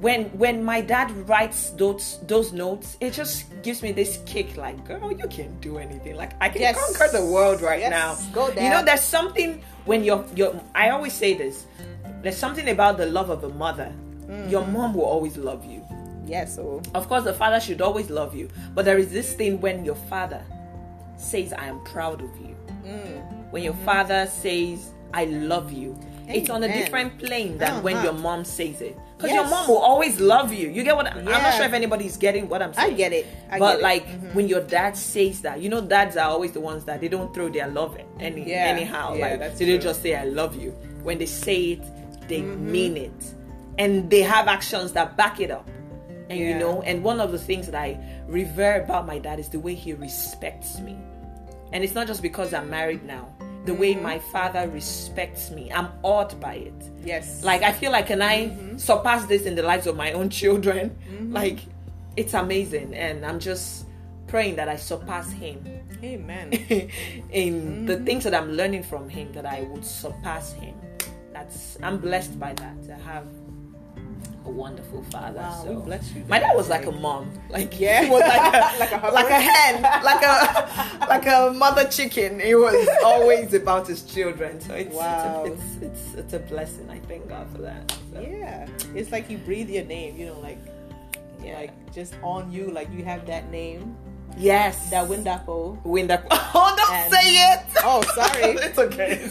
when 0.00 0.24
when 0.38 0.62
my 0.62 0.80
dad 0.80 1.10
writes 1.28 1.70
those 1.70 2.18
those 2.26 2.52
notes 2.52 2.96
it 3.00 3.12
just 3.12 3.46
gives 3.62 3.80
me 3.82 3.90
this 3.92 4.18
kick 4.26 4.56
like 4.56 4.84
girl 4.84 5.10
you 5.12 5.26
can 5.28 5.58
do 5.60 5.78
anything 5.78 6.14
like 6.16 6.32
i 6.40 6.48
can 6.48 6.60
Yes. 6.60 6.76
conquer 6.76 7.10
the 7.16 7.24
world 7.24 7.62
right 7.62 7.80
Yes. 7.80 7.90
now 7.90 8.16
Go, 8.34 8.50
there. 8.50 8.64
you 8.64 8.70
know 8.70 8.84
there's 8.84 9.00
something 9.02 9.62
when 9.86 10.04
you're 10.04 10.24
you're 10.36 10.54
i 10.74 10.90
always 10.90 11.12
say 11.14 11.32
this 11.34 11.66
there's 12.22 12.36
something 12.36 12.68
about 12.68 12.96
the 12.98 13.06
love 13.06 13.30
of 13.30 13.44
a 13.44 13.48
mother 13.50 13.92
Mm-hmm. 14.34 14.48
your 14.50 14.66
mom 14.66 14.94
will 14.94 15.04
always 15.04 15.36
love 15.36 15.64
you 15.64 15.82
Yes. 16.26 16.54
So 16.56 16.80
of 16.94 17.06
course, 17.06 17.24
the 17.24 17.34
father 17.34 17.60
should 17.60 17.82
always 17.82 18.08
love 18.08 18.34
you, 18.34 18.48
but 18.74 18.86
there 18.86 18.96
is 18.98 19.10
this 19.12 19.34
thing 19.34 19.60
when 19.60 19.84
your 19.84 19.94
father 20.08 20.42
says, 21.16 21.52
I 21.52 21.66
am 21.66 21.80
proud 21.84 22.22
of 22.22 22.30
you. 22.40 22.56
Mm. 22.84 23.50
When 23.52 23.62
your 23.62 23.74
father 23.84 24.26
says, 24.26 24.90
I 25.12 25.26
love 25.26 25.70
you, 25.70 25.94
it's 26.26 26.48
on 26.48 26.62
a 26.64 26.68
different 26.68 27.18
plane 27.18 27.58
than 27.58 27.82
when 27.82 27.96
Uh-huh. 27.96 28.04
your 28.06 28.14
mom 28.14 28.44
says 28.46 28.80
it. 28.80 28.96
Because 29.18 29.32
your 29.32 29.46
mom 29.48 29.68
will 29.68 29.78
always 29.90 30.18
love 30.18 30.50
you. 30.50 30.70
You 30.70 30.82
get 30.82 30.96
what 30.96 31.06
I'm, 31.06 31.18
I'm 31.18 31.42
not 31.42 31.54
sure 31.54 31.66
if 31.66 31.74
anybody's 31.74 32.16
getting 32.16 32.48
what 32.48 32.62
I'm 32.62 32.72
saying. 32.72 32.94
I 32.94 32.96
get 32.96 33.12
it. 33.12 33.26
I 33.50 33.58
but 33.58 33.72
get 33.72 33.78
it. 33.80 33.82
like 33.82 34.06
Mhm. 34.08 34.34
when 34.34 34.48
your 34.48 34.62
dad 34.62 34.96
says 34.96 35.42
that, 35.42 35.60
you 35.60 35.68
know, 35.68 35.82
dads 35.82 36.16
are 36.16 36.30
always 36.30 36.52
the 36.52 36.60
ones 36.60 36.84
that 36.86 37.02
they 37.02 37.08
don't 37.08 37.32
throw 37.34 37.50
their 37.50 37.68
love 37.68 37.98
any 38.18 38.48
Yeah. 38.48 38.64
anyhow. 38.74 39.14
Yeah, 39.14 39.36
like 39.36 39.56
they 39.58 39.66
true. 39.66 39.78
just 39.78 40.00
say 40.02 40.14
I 40.16 40.24
love 40.24 40.56
you. 40.56 40.70
When 41.02 41.18
they 41.18 41.26
say 41.26 41.60
it, 41.76 41.82
they 42.28 42.40
Mm-hmm. 42.40 42.72
mean 42.72 42.96
it, 42.96 43.34
and 43.78 44.10
they 44.10 44.20
have 44.22 44.48
actions 44.48 44.92
that 44.92 45.16
back 45.16 45.40
it 45.40 45.50
up. 45.50 45.68
And 46.30 46.38
you 46.38 46.54
know, 46.58 46.80
and 46.82 47.04
one 47.04 47.20
of 47.20 47.32
the 47.32 47.38
things 47.38 47.66
that 47.66 47.74
I 47.74 47.98
revere 48.26 48.82
about 48.82 49.06
my 49.06 49.18
dad 49.18 49.38
is 49.38 49.48
the 49.50 49.60
way 49.60 49.74
he 49.74 49.92
respects 49.92 50.78
me. 50.80 50.96
And 51.72 51.84
it's 51.84 51.94
not 51.94 52.06
just 52.06 52.22
because 52.22 52.54
I'm 52.54 52.70
married 52.70 53.04
now. 53.04 53.28
The 53.66 53.72
Mm-hmm. 53.72 53.80
way 53.80 53.94
my 53.96 54.18
father 54.18 54.68
respects 54.68 55.50
me, 55.50 55.72
I'm 55.72 55.88
awed 56.02 56.38
by 56.40 56.54
it. 56.56 56.74
yes. 57.04 57.42
Like 57.42 57.62
I 57.62 57.72
feel 57.72 57.92
like 57.92 58.06
can 58.06 58.20
I 58.22 58.48
Mm-hmm. 58.48 58.76
surpass 58.78 59.24
this 59.26 59.42
in 59.42 59.54
the 59.54 59.62
lives 59.62 59.86
of 59.86 59.96
my 59.96 60.12
own 60.12 60.28
children? 60.30 60.96
Like 61.30 61.60
it's 62.16 62.32
amazing, 62.34 62.94
and 62.94 63.24
I'm 63.26 63.40
just 63.40 63.86
praying 64.28 64.56
that 64.56 64.68
I 64.68 64.76
surpass 64.76 65.30
him 65.32 65.64
Amen. 66.02 66.52
in 67.30 67.86
the 67.86 67.94
Mm-hmm. 67.96 68.04
things 68.04 68.24
that 68.24 68.34
I'm 68.34 68.52
learning 68.52 68.82
from 68.84 69.08
him. 69.08 69.32
That 69.32 69.46
I 69.46 69.62
would 69.62 69.84
surpass 69.84 70.52
him. 70.52 70.74
That's 71.32 71.76
I'm 71.82 71.98
blessed 71.98 72.38
by 72.38 72.52
that 72.54 72.82
to 72.84 72.94
have 72.94 73.26
a 74.46 74.50
wonderful 74.50 75.02
father. 75.04 75.40
Wow, 75.40 75.62
so 75.64 75.80
bless 75.80 76.12
you. 76.12 76.22
my 76.28 76.38
dad 76.38 76.54
was 76.54 76.68
like 76.68 76.84
a 76.86 76.92
mom. 76.92 77.30
Like 77.50 77.78
Yeah. 77.80 78.04
he 78.04 78.10
was 78.10 78.20
like 78.20 78.54
a, 78.54 78.78
Like 78.78 78.92
a 78.92 79.06
like 79.08 79.30
a 79.30 79.40
hen, 79.40 79.82
like 80.04 80.22
a 80.22 81.06
like 81.08 81.26
a 81.26 81.52
mother 81.54 81.84
chicken. 81.88 82.40
He 82.40 82.54
was 82.54 82.86
always 83.04 83.54
about 83.54 83.86
his 83.88 84.02
children. 84.02 84.60
So 84.60 84.74
it's 84.74 84.94
Wow. 84.94 85.44
it's, 85.46 85.62
a, 85.82 85.86
it's 85.86 86.04
it's 86.04 86.14
it's 86.14 86.32
a 86.34 86.38
blessing. 86.40 86.88
I 86.90 86.98
thank 87.00 87.28
God 87.28 87.46
for 87.54 87.62
that. 87.62 87.96
So, 88.12 88.20
Yeah. 88.20 88.68
It's 88.94 89.10
like 89.12 89.30
you 89.30 89.38
breathe 89.38 89.70
your 89.70 89.84
name. 89.84 90.16
You 90.18 90.26
know, 90.26 90.40
like 90.40 90.58
yeah. 91.42 91.54
like 91.60 91.72
just 91.94 92.14
on 92.22 92.50
you, 92.52 92.70
like 92.70 92.90
you 92.92 93.02
have 93.04 93.26
that 93.26 93.50
name, 93.50 93.96
yes, 94.36 94.90
that 94.90 95.08
Windapo. 95.08 95.82
Win 95.84 96.06
that. 96.08 96.26
Oh, 96.30 96.74
don't 96.76 96.92
And- 96.92 97.12
say 97.12 97.28
it. 97.52 97.60
Oh, 97.82 98.02
sorry. 98.14 98.52
it's 98.60 98.78
okay. 98.78 99.28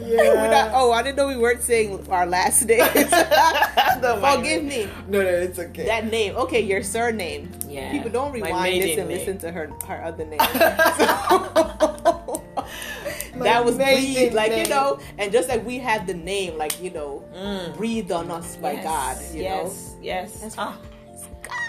Winda- 0.42 0.72
oh, 0.74 0.92
I 0.92 1.02
didn't 1.02 1.16
know 1.16 1.26
we 1.28 1.36
weren't 1.36 1.62
saying 1.62 2.06
our 2.10 2.26
last 2.26 2.64
names. 2.66 2.88
Forgive 2.90 4.64
me. 4.64 4.88
No, 5.08 5.22
no, 5.22 5.28
it's 5.28 5.58
okay. 5.58 5.86
That 5.86 6.10
name. 6.10 6.36
Okay, 6.36 6.60
your 6.60 6.82
surname. 6.82 7.50
Yeah, 7.68 7.92
People 7.92 8.10
don't 8.10 8.32
rewind 8.32 8.82
this 8.82 8.98
and 8.98 9.08
name. 9.08 9.18
listen 9.18 9.38
to 9.38 9.52
her 9.52 9.70
her 9.86 10.02
other 10.04 10.24
name. 10.24 10.38
My 10.38 10.46
that 13.44 13.64
was 13.64 13.76
maiden 13.76 14.14
breathed, 14.14 14.34
like 14.34 14.56
you 14.56 14.66
know, 14.68 14.98
and 15.18 15.32
just 15.32 15.48
like 15.48 15.64
we 15.64 15.78
have 15.78 16.06
the 16.06 16.14
name, 16.14 16.56
like 16.58 16.80
you 16.82 16.90
know, 16.90 17.24
Mm. 17.34 17.76
breathed 17.76 18.12
on 18.12 18.30
us 18.30 18.56
by 18.56 18.72
Yes, 18.72 18.84
God. 18.84 19.16
You 19.34 19.42
know, 19.44 19.62
yes, 19.64 19.94
yes. 20.02 20.32
That's- 20.34 20.54
Ah. 20.58 20.76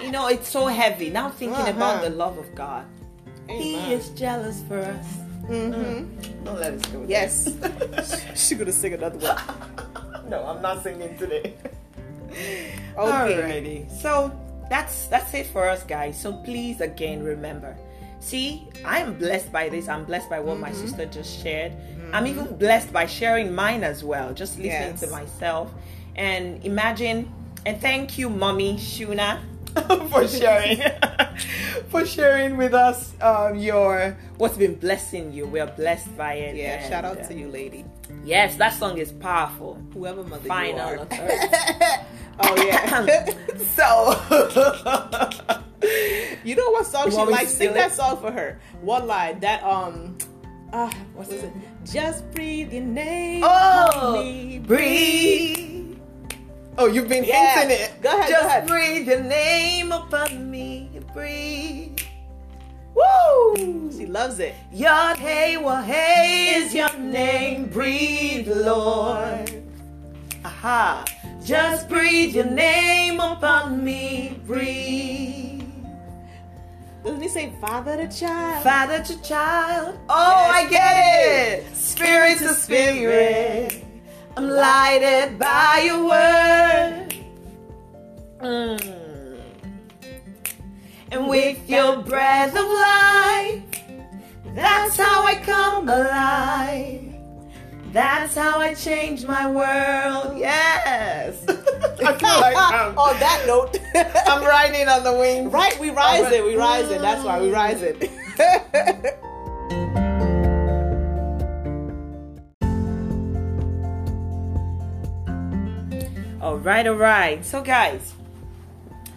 you 0.01 0.11
know, 0.11 0.27
it's 0.27 0.49
so 0.49 0.65
heavy. 0.67 1.09
Now 1.09 1.29
thinking 1.29 1.67
about 1.67 1.95
Uh-huh. 1.97 2.09
the 2.09 2.15
love 2.15 2.37
of 2.37 2.53
God. 2.55 2.85
He 3.49 3.93
is 3.93 4.09
jealous 4.09 4.61
for 4.67 4.79
us. 4.79 5.05
Mhm. 5.47 6.43
Don't 6.45 6.59
let 6.59 6.73
us 6.73 6.81
go. 6.91 6.99
there. 6.99 7.09
Yes. 7.09 7.49
She's 8.35 8.57
gonna 8.57 8.71
sing 8.71 8.93
another 8.93 9.17
one. 9.19 10.29
no, 10.29 10.45
I'm 10.45 10.61
not 10.61 10.83
singing 10.83 11.17
today. 11.17 11.53
Okay. 12.97 13.35
Alrighty. 13.35 13.91
So 14.01 14.31
that's 14.69 15.07
that's 15.07 15.33
it 15.33 15.47
for 15.47 15.67
us 15.67 15.83
guys. 15.83 16.19
So 16.19 16.31
please 16.43 16.79
again 16.81 17.23
remember. 17.23 17.75
See, 18.19 18.67
I 18.85 18.99
am 18.99 19.17
blessed 19.17 19.51
by 19.51 19.67
this. 19.69 19.87
I'm 19.89 20.05
blessed 20.05 20.29
by 20.29 20.39
what 20.39 20.59
my 20.59 20.69
Mm-hmm. 20.71 20.81
sister 20.87 21.05
just 21.07 21.43
shared. 21.43 21.73
I'm 22.13 22.27
even 22.27 22.55
blessed 22.57 22.91
by 22.93 23.05
sharing 23.05 23.53
mine 23.55 23.83
as 23.83 24.03
well. 24.03 24.33
Just 24.33 24.57
listening 24.57 24.95
Yes. 24.95 24.99
to 25.01 25.07
myself. 25.07 25.71
And 26.15 26.63
imagine 26.65 27.31
and 27.65 27.79
thank 27.81 28.17
you, 28.17 28.29
mommy 28.29 28.75
Shuna, 28.77 29.39
for 30.09 30.27
sharing. 30.27 30.81
for 31.89 32.05
sharing 32.05 32.57
with 32.57 32.73
us 32.73 33.13
um, 33.21 33.57
your 33.57 34.17
what's 34.37 34.57
been 34.57 34.75
blessing 34.75 35.31
you. 35.31 35.45
We 35.45 35.59
are 35.59 35.67
blessed 35.67 36.15
by 36.17 36.33
it. 36.35 36.55
Yeah. 36.55 36.79
and, 36.79 36.89
Shout 36.91 37.05
out 37.05 37.19
uh, 37.19 37.27
to 37.27 37.33
you, 37.33 37.47
lady. 37.49 37.85
Yes, 38.23 38.55
that 38.57 38.73
song 38.73 38.97
is 38.97 39.11
powerful. 39.11 39.81
Whoever 39.93 40.23
mother 40.23 40.47
Final 40.47 40.93
you 40.93 40.99
are. 40.99 41.07
oh 42.39 42.63
yeah. 42.65 43.25
so 43.75 44.15
you 46.43 46.55
know 46.55 46.69
what 46.71 46.85
song 46.85 47.05
You 47.05 47.11
she 47.11 47.17
want 47.17 47.29
me 47.29 47.35
to 47.35 47.41
likes? 47.41 47.51
Sing 47.51 47.69
steal 47.69 47.73
that 47.73 47.91
song 47.93 48.17
for 48.19 48.31
her. 48.31 48.59
One 48.81 49.07
line. 49.07 49.39
That 49.39 49.63
um. 49.63 50.17
Ah, 50.73 50.93
what 51.13 51.27
was 51.27 51.43
it? 51.43 51.51
Just 51.83 52.31
breathe 52.31 52.71
your 52.71 52.83
name. 52.83 53.43
Oh, 53.45 54.59
breathe. 54.63 55.70
Oh, 56.77 56.87
you've 56.87 57.09
been 57.09 57.23
Yeah. 57.23 57.59
hinting 57.59 57.77
it. 57.77 58.01
Go 58.01 58.09
ahead, 58.09 58.21
go 58.29 58.29
Just 58.29 58.45
ahead. 58.45 58.67
breathe 58.67 59.07
your 59.07 59.21
name 59.21 59.91
upon 59.91 60.49
me. 60.49 60.89
Breathe. 61.13 61.99
Woo! 62.95 63.91
She 63.97 64.05
loves 64.05 64.39
it. 64.39 64.55
Yod 64.71 65.17
hey 65.17 65.57
wa 65.57 65.81
hey 65.81 66.55
is 66.55 66.73
your 66.73 66.93
name. 66.97 67.65
Breathe, 67.65 68.47
Lord. 68.47 69.51
Aha. 70.45 71.03
Just 71.43 71.87
breathe 71.89 72.33
your 72.35 72.45
name 72.45 73.19
upon 73.19 73.83
me. 73.83 74.39
Breathe. 74.45 75.63
Doesn't 77.03 77.21
he 77.21 77.27
say 77.29 77.51
father 77.59 77.97
to 77.97 78.07
child? 78.07 78.63
Father 78.63 79.03
to 79.03 79.21
child. 79.23 79.97
Oh, 80.07 80.47
Yes. 80.47 80.55
I 80.55 80.69
get 80.69 81.63
it. 81.71 81.75
Spirit 81.75 82.37
to 82.39 82.53
spirit. 82.53 83.83
I'm 84.37 84.49
lighted 84.49 85.37
by 85.37 85.83
your 85.85 86.05
word. 86.05 87.13
Mm. 88.39 89.39
And 91.11 91.27
with 91.27 91.69
your 91.69 91.97
breath 91.97 92.55
of 92.55 92.65
life, 92.65 93.63
that's 94.55 94.95
how 94.95 95.25
I 95.25 95.35
come 95.43 95.89
alive. 95.89 97.13
That's 97.91 98.35
how 98.35 98.59
I 98.59 98.73
change 98.73 99.25
my 99.25 99.47
world. 99.51 100.37
Yes. 100.37 101.43
I 101.49 102.13
feel 102.13 102.39
like 102.39 102.55
I'm, 102.55 102.97
on 102.97 103.19
that 103.19 103.43
note. 103.45 103.77
I'm 104.25 104.45
riding 104.45 104.87
on 104.87 105.03
the 105.03 105.13
wings. 105.13 105.51
right, 105.51 105.77
we 105.77 105.89
rise 105.89 106.23
Alright. 106.23 106.33
it, 106.33 106.45
we 106.45 106.55
rise 106.55 106.89
it. 106.89 107.01
That's 107.01 107.23
why 107.25 107.41
we 107.41 107.51
rise 107.51 107.81
it. 107.81 109.17
All 116.51 116.57
right, 116.57 116.85
all 116.85 116.95
right. 116.95 117.45
So, 117.45 117.61
guys, 117.61 118.13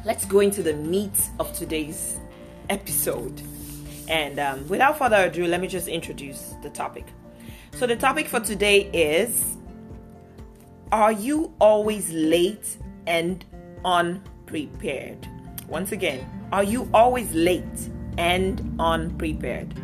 let's 0.04 0.24
go 0.24 0.38
into 0.38 0.62
the 0.62 0.72
meat 0.72 1.30
of 1.40 1.52
today's 1.52 2.20
episode. 2.70 3.42
And 4.06 4.38
um, 4.38 4.68
without 4.68 4.98
further 4.98 5.16
ado, 5.16 5.44
let 5.44 5.60
me 5.60 5.66
just 5.66 5.88
introduce 5.88 6.54
the 6.62 6.70
topic. 6.70 7.08
So, 7.72 7.88
the 7.88 7.96
topic 7.96 8.28
for 8.28 8.38
today 8.38 8.82
is 8.92 9.56
Are 10.92 11.10
you 11.10 11.52
always 11.60 12.08
late 12.12 12.76
and 13.08 13.44
unprepared? 13.84 15.26
Once 15.66 15.90
again, 15.90 16.24
are 16.52 16.62
you 16.62 16.88
always 16.94 17.32
late 17.32 17.90
and 18.16 18.76
unprepared? 18.78 19.74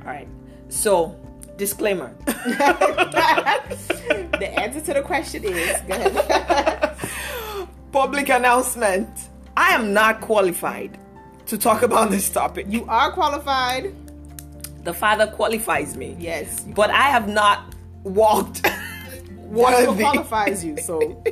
All 0.00 0.08
right. 0.08 0.28
So, 0.70 1.16
disclaimer. 1.56 2.14
the 2.24 2.34
answer 4.56 4.80
to 4.80 4.94
the 4.94 5.02
question 5.02 5.44
is 5.44 5.80
go 5.82 5.94
ahead. 5.94 6.96
Public 7.92 8.28
announcement. 8.28 9.08
I 9.56 9.70
am 9.70 9.94
not 9.94 10.20
qualified 10.20 10.98
to 11.46 11.56
talk 11.56 11.82
about 11.82 12.10
this 12.10 12.28
topic. 12.28 12.66
you 12.68 12.84
are 12.88 13.10
qualified. 13.12 13.94
The 14.84 14.92
Father 14.92 15.26
qualifies 15.26 15.96
me. 15.96 16.14
Yes. 16.18 16.60
But 16.60 16.90
I 16.90 17.08
have 17.08 17.28
not 17.28 17.74
walked 18.04 18.62
That's 19.50 19.88
what 19.88 19.98
qualifies 19.98 20.64
you. 20.64 20.76
So 20.78 21.22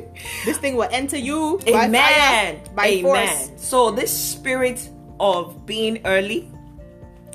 this 0.45 0.57
thing 0.57 0.75
will 0.75 0.89
enter 0.91 1.17
you 1.17 1.59
by 1.65 1.85
Amen. 1.85 2.01
fire, 2.01 2.75
by 2.75 2.87
Amen. 2.87 3.27
force. 3.27 3.51
So 3.61 3.91
this 3.91 4.11
spirit 4.11 4.89
of 5.19 5.65
being 5.65 6.01
early 6.05 6.49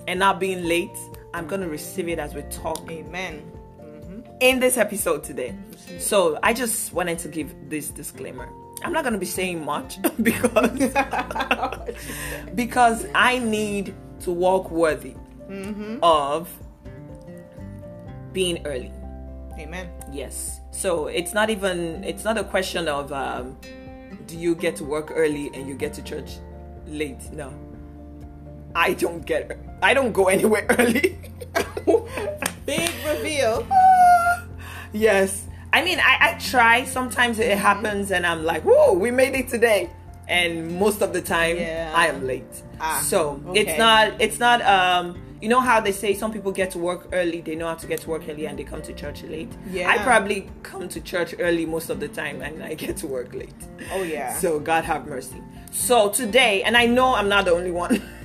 and 0.09 0.19
not 0.19 0.41
being 0.41 0.65
late, 0.65 0.97
I'm 1.33 1.47
gonna 1.47 1.69
receive 1.69 2.09
it 2.09 2.19
as 2.19 2.35
we 2.35 2.43
talk 2.43 2.91
Amen. 2.91 3.43
in 4.41 4.59
this 4.59 4.77
episode 4.77 5.23
today. 5.23 5.55
So 5.99 6.39
I 6.43 6.53
just 6.53 6.93
wanted 6.93 7.19
to 7.21 7.29
give 7.29 7.55
this 7.69 7.91
disclaimer. 7.91 8.49
I'm 8.83 8.93
not 8.93 9.05
gonna 9.05 9.19
be 9.19 9.27
saying 9.27 9.65
much 9.65 9.99
because 10.23 10.81
because 12.55 13.07
I 13.15 13.39
need 13.39 13.95
to 14.21 14.31
walk 14.31 14.71
worthy 14.71 15.15
of 16.03 16.49
being 18.33 18.65
early. 18.67 18.93
Amen. 19.59 19.89
Yes. 20.13 20.61
So 20.71 21.07
it's 21.09 21.35
not 21.35 21.51
even 21.51 22.03
it's 22.05 22.25
not 22.25 22.39
a 22.39 22.45
question 22.45 22.89
of 22.89 23.13
um, 23.13 23.57
do 24.27 24.37
you 24.37 24.55
get 24.55 24.77
to 24.77 24.85
work 24.85 25.13
early 25.15 25.51
and 25.55 25.69
you 25.69 25.75
get 25.75 25.93
to 25.95 26.03
church 26.03 26.39
late? 26.87 27.31
No. 27.33 27.53
I 28.75 28.95
don't 28.95 29.27
get 29.27 29.59
I 29.83 29.95
don't 29.95 30.13
go 30.13 30.29
anywhere 30.29 30.67
early. 30.79 31.19
Big 32.67 32.91
reveal. 33.07 33.67
yes. 34.93 35.47
I 35.73 35.83
mean 35.85 35.99
I, 36.01 36.17
I 36.35 36.39
try. 36.39 36.85
Sometimes 36.85 37.39
it 37.39 37.57
happens 37.59 38.11
and 38.11 38.27
I'm 38.27 38.45
like, 38.45 38.63
whoa, 38.63 38.93
we 38.93 39.11
made 39.11 39.35
it 39.35 39.49
today. 39.49 39.91
And 40.29 40.79
most 40.79 41.03
of 41.03 41.13
the 41.13 41.21
time 41.21 41.57
Yeah. 41.57 41.93
I 41.95 42.07
am 42.07 42.27
late. 42.27 42.45
Ah, 42.81 43.03
so 43.05 43.43
okay. 43.49 43.61
it's 43.61 43.79
not 43.79 44.21
it's 44.21 44.39
not 44.39 44.63
um 44.63 45.21
you 45.41 45.49
know 45.49 45.61
how 45.61 45.81
they 45.81 45.91
say 45.93 46.13
some 46.15 46.33
people 46.33 46.53
get 46.53 46.71
to 46.73 46.79
work 46.79 47.09
early, 47.13 47.41
they 47.41 47.55
know 47.57 47.67
how 47.67 47.75
to 47.75 47.87
get 47.87 48.01
to 48.03 48.11
work 48.11 48.23
early 48.29 48.47
and 48.47 48.59
they 48.59 48.65
come 48.65 48.83
to 48.83 48.93
church 48.93 49.23
late. 49.23 49.51
Yeah. 49.71 49.89
I 49.89 49.97
probably 49.99 50.51
come 50.63 50.87
to 50.91 51.01
church 51.01 51.35
early 51.39 51.65
most 51.65 51.89
of 51.89 51.99
the 51.99 52.09
time 52.09 52.43
and 52.43 52.63
I 52.63 52.75
get 52.75 52.99
to 52.99 53.07
work 53.07 53.33
late. 53.35 53.55
Oh 53.93 54.03
yeah. 54.03 54.35
So 54.35 54.61
God 54.61 54.85
have 54.85 55.07
mercy. 55.07 55.41
So 55.73 56.11
today, 56.11 56.63
and 56.65 56.77
I 56.77 56.87
know 56.87 57.15
I'm 57.15 57.29
not 57.29 57.45
the 57.47 57.53
only 57.53 57.71
one. 57.71 58.03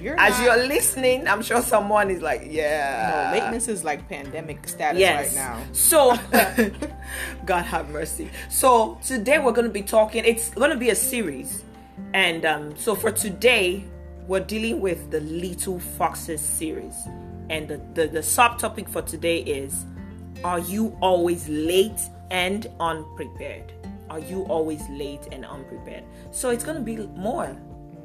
You're 0.00 0.18
As 0.18 0.38
not- 0.38 0.42
you're 0.44 0.66
listening, 0.66 1.26
I'm 1.28 1.42
sure 1.42 1.62
someone 1.62 2.10
is 2.10 2.20
like, 2.22 2.44
no, 2.46 2.52
yeah. 2.52 3.30
lateness 3.32 3.68
is 3.68 3.84
like 3.84 4.08
pandemic 4.08 4.66
status 4.68 5.00
Yes. 5.00 5.26
right 5.26 5.34
now. 5.36 5.62
So, 5.72 6.16
God 7.46 7.64
have 7.64 7.88
mercy. 7.90 8.30
So 8.48 8.98
today 9.04 9.38
we're 9.38 9.52
going 9.52 9.66
to 9.66 9.72
be 9.72 9.82
talking. 9.82 10.24
It's 10.24 10.50
going 10.50 10.70
to 10.70 10.76
be 10.76 10.90
a 10.90 10.94
series, 10.94 11.62
and 12.12 12.44
um, 12.44 12.76
so 12.76 12.94
for 12.94 13.10
today 13.10 13.84
we're 14.26 14.40
dealing 14.40 14.80
with 14.80 15.10
the 15.10 15.20
Little 15.20 15.78
Foxes 15.80 16.40
series, 16.40 16.94
and 17.50 17.68
the 17.68 17.80
the, 17.94 18.06
the 18.08 18.20
subtopic 18.20 18.88
for 18.88 19.02
today 19.02 19.38
is: 19.38 19.84
Are 20.44 20.58
you 20.60 20.96
always 21.00 21.48
late 21.48 22.00
and 22.30 22.66
unprepared? 22.80 23.72
Are 24.10 24.18
you 24.20 24.42
always 24.44 24.82
late 24.90 25.26
and 25.32 25.44
unprepared? 25.44 26.04
So 26.30 26.50
it's 26.50 26.62
going 26.64 26.76
to 26.76 26.82
be 26.82 26.96
more 27.16 27.56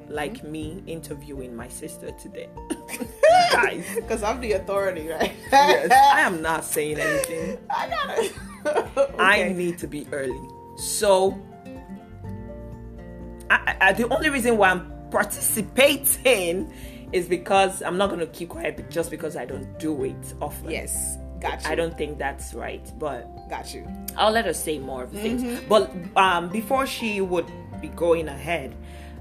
like 0.10 0.44
me 0.44 0.84
interviewing 0.88 1.56
my 1.56 1.68
sister 1.68 2.12
today, 2.12 2.50
guys. 3.52 3.86
Because 3.96 4.24
I'm 4.24 4.42
the 4.42 4.54
authority, 4.54 5.08
right? 5.08 5.34
Yes, 5.52 5.92
I 6.14 6.22
am 6.22 6.42
not 6.42 6.66
saying 6.66 7.00
anything. 7.00 7.58
I 7.70 7.90
gotta. 7.90 9.16
I 9.20 9.50
need 9.50 9.78
to 9.80 9.88
be 9.88 10.08
early. 10.12 10.40
So, 10.78 11.42
I, 13.50 13.78
I, 13.80 13.94
the 13.94 14.08
only 14.10 14.30
reason 14.30 14.58
why 14.58 14.72
I'm 14.72 14.92
participating 15.12 16.74
is 17.12 17.28
because 17.28 17.82
I'm 17.82 17.98
not 17.98 18.10
going 18.10 18.20
to 18.20 18.28
keep 18.28 18.50
quiet 18.50 18.90
just 18.90 19.10
because 19.10 19.36
I 19.36 19.46
don't 19.46 19.80
do 19.80 20.04
it 20.04 20.34
often. 20.42 20.70
Yes. 20.70 21.18
Got 21.42 21.64
you. 21.64 21.70
I 21.70 21.76
don't 21.76 21.98
think 21.98 22.18
that's 22.18 22.54
right, 22.54 22.86
but 23.00 23.40
Got 23.50 23.74
you. 23.74 23.88
I'll 24.16 24.32
let 24.32 24.46
her 24.46 24.54
say 24.54 24.78
more 24.78 25.04
of 25.04 25.12
the 25.12 25.20
things. 25.20 25.42
Mm-hmm. 25.42 25.68
But 25.68 25.92
um, 26.16 26.50
before 26.50 26.86
she 26.86 27.20
would 27.20 27.52
be 27.82 27.88
going 27.90 28.28
ahead, 28.28 28.76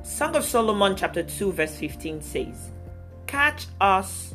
Song 0.09 0.35
of 0.35 0.43
Solomon 0.43 0.97
chapter 0.97 1.23
2 1.23 1.53
verse 1.53 1.77
15 1.77 2.23
says, 2.23 2.71
Catch 3.27 3.67
us 3.79 4.35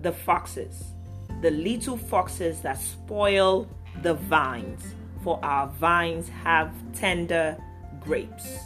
the 0.00 0.10
foxes, 0.10 0.84
the 1.42 1.50
little 1.50 1.98
foxes 1.98 2.60
that 2.62 2.80
spoil 2.80 3.68
the 4.00 4.14
vines, 4.14 4.82
for 5.22 5.38
our 5.44 5.68
vines 5.68 6.30
have 6.30 6.72
tender 6.94 7.58
grapes. 8.00 8.56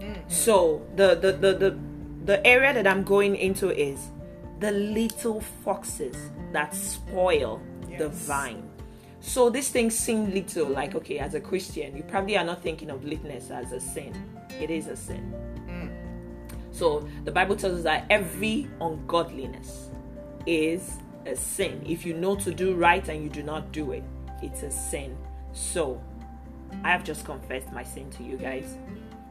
Mm-hmm. 0.00 0.14
So 0.26 0.84
the, 0.96 1.14
the, 1.14 1.32
the, 1.32 1.52
the, 1.52 1.78
the 2.24 2.46
area 2.46 2.72
that 2.72 2.86
I'm 2.86 3.04
going 3.04 3.36
into 3.36 3.70
is 3.70 4.00
the 4.60 4.70
little 4.70 5.42
foxes 5.64 6.16
that 6.52 6.74
spoil 6.74 7.62
the 7.98 8.08
vine. 8.08 8.68
So 9.20 9.50
these 9.50 9.68
things 9.68 9.94
seem 9.94 10.32
little, 10.32 10.68
like 10.68 10.94
okay, 10.94 11.18
as 11.18 11.34
a 11.34 11.40
Christian, 11.40 11.94
you 11.94 12.02
probably 12.04 12.38
are 12.38 12.44
not 12.44 12.62
thinking 12.62 12.88
of 12.88 13.04
littleness 13.04 13.50
as 13.50 13.70
a 13.72 13.80
sin. 13.80 14.14
It 14.58 14.70
is 14.70 14.86
a 14.86 14.96
sin. 14.96 15.34
So 16.78 17.08
the 17.24 17.32
Bible 17.32 17.56
tells 17.56 17.78
us 17.78 17.82
that 17.82 18.06
every 18.08 18.68
ungodliness 18.80 19.90
is 20.46 20.98
a 21.26 21.34
sin. 21.34 21.82
If 21.84 22.06
you 22.06 22.14
know 22.14 22.36
to 22.36 22.54
do 22.54 22.74
right 22.74 23.06
and 23.08 23.20
you 23.20 23.28
do 23.28 23.42
not 23.42 23.72
do 23.72 23.90
it, 23.90 24.04
it's 24.42 24.62
a 24.62 24.70
sin. 24.70 25.16
So 25.52 26.00
I 26.84 26.92
have 26.92 27.02
just 27.02 27.24
confessed 27.24 27.72
my 27.72 27.82
sin 27.82 28.10
to 28.10 28.22
you 28.22 28.36
guys 28.36 28.76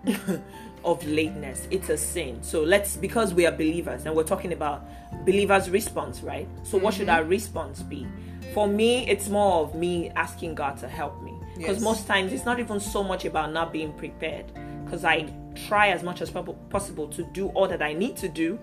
of 0.83 1.05
lateness. 1.07 1.69
It's 1.71 1.88
a 1.88 1.97
sin. 1.97 2.43
So 2.43 2.63
let's 2.63 2.97
because 2.97 3.33
we 3.33 3.45
are 3.45 3.51
believers 3.51 4.05
and 4.05 4.13
we're 4.13 4.23
talking 4.23 4.51
about 4.51 4.86
believers' 5.25 5.69
response, 5.69 6.21
right? 6.21 6.49
So 6.63 6.77
what 6.77 6.95
should 6.95 7.07
mm-hmm. 7.07 7.15
our 7.15 7.23
response 7.23 7.81
be? 7.81 8.05
For 8.53 8.67
me, 8.67 9.10
it's 9.10 9.29
more 9.29 9.63
of 9.63 9.73
me 9.73 10.10
asking 10.17 10.55
God 10.55 10.77
to 10.79 10.89
help 10.89 11.21
me. 11.23 11.33
Because 11.55 11.77
Yes. 11.77 11.81
most 11.83 12.07
times 12.07 12.33
it's 12.33 12.45
not 12.45 12.60
even 12.60 12.79
so 12.79 13.03
much 13.03 13.23
about 13.23 13.53
not 13.53 13.71
being 13.71 13.93
prepared. 13.93 14.45
Because 14.83 15.03
I 15.03 15.27
try 15.67 15.88
as 15.89 16.04
much 16.04 16.22
as 16.22 16.30
possible 16.70 17.08
to 17.10 17.24
do 17.34 17.48
all 17.50 17.67
that 17.67 17.82
I 17.82 17.93
need 17.93 18.15
to 18.17 18.28
do, 18.28 18.60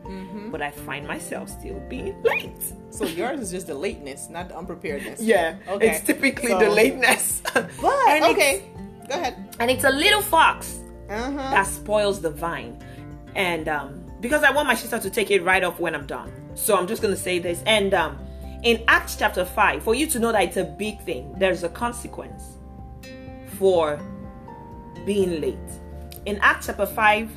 but 0.50 0.60
I 0.62 0.70
find 0.70 1.06
myself 1.06 1.48
still 1.48 1.80
being 1.88 2.20
late. 2.22 2.62
So 2.90 3.04
yours 3.04 3.40
is 3.40 3.50
just 3.50 3.66
the 3.66 3.74
lateness, 3.74 4.28
not 4.30 4.48
the 4.48 4.56
unpreparedness. 4.56 5.20
Yeah, 5.34 5.56
Okay. 5.68 5.88
it's 5.90 6.00
typically 6.06 6.48
So- 6.50 6.58
the 6.58 6.70
lateness. 6.70 7.42
But 7.54 8.22
okay, 8.32 8.62
go 9.08 9.14
ahead. 9.20 9.34
and 9.60 9.70
it's 9.70 9.84
a 9.84 9.90
little 9.90 10.22
fox 10.22 10.80
Uh 11.10 11.30
huh. 11.32 11.50
that 11.54 11.66
spoils 11.66 12.20
the 12.20 12.30
vine. 12.30 12.78
And 13.34 13.68
um, 13.68 14.04
because 14.20 14.42
I 14.44 14.50
want 14.52 14.68
my 14.68 14.74
sister 14.76 14.98
to 15.00 15.10
take 15.10 15.30
it 15.30 15.42
right 15.42 15.62
off 15.64 15.80
when 15.80 15.94
I'm 15.94 16.06
done. 16.06 16.30
So 16.54 16.76
I'm 16.76 16.86
just 16.86 17.02
going 17.02 17.14
to 17.14 17.20
say 17.20 17.38
this. 17.40 17.62
And 17.66 17.92
um, 17.94 18.16
in 18.62 18.82
Acts 18.88 19.16
chapter 19.16 19.44
5, 19.44 19.82
for 19.82 19.94
you 19.94 20.06
to 20.06 20.18
know 20.18 20.30
that 20.32 20.42
it's 20.44 20.56
a 20.56 20.64
big 20.64 21.00
thing, 21.02 21.34
there's 21.38 21.64
a 21.64 21.68
consequence 21.68 22.42
for 23.58 23.98
being 25.04 25.40
late. 25.40 25.58
In 26.26 26.38
Acts 26.38 26.66
chapter 26.66 26.86
5, 26.86 27.30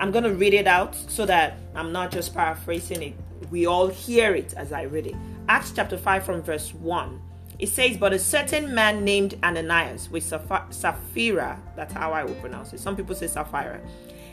I'm 0.00 0.10
going 0.10 0.24
to 0.24 0.34
read 0.34 0.52
it 0.52 0.66
out 0.66 0.96
so 0.96 1.24
that 1.26 1.58
I'm 1.76 1.92
not 1.92 2.10
just 2.10 2.34
paraphrasing 2.34 3.00
it. 3.00 3.14
We 3.52 3.66
all 3.66 3.86
hear 3.86 4.34
it 4.34 4.52
as 4.54 4.72
I 4.72 4.82
read 4.82 5.06
it. 5.06 5.14
Acts 5.48 5.70
chapter 5.70 5.96
5 5.96 6.24
from 6.24 6.42
verse 6.42 6.74
1. 6.74 7.22
It 7.60 7.68
says, 7.68 7.96
But 7.96 8.12
a 8.12 8.18
certain 8.18 8.74
man 8.74 9.04
named 9.04 9.38
Ananias 9.44 10.10
with 10.10 10.24
Sapphira, 10.24 11.62
that's 11.76 11.92
how 11.92 12.12
I 12.12 12.24
would 12.24 12.40
pronounce 12.40 12.72
it. 12.72 12.80
Some 12.80 12.96
people 12.96 13.14
say 13.14 13.28
Sapphira, 13.28 13.80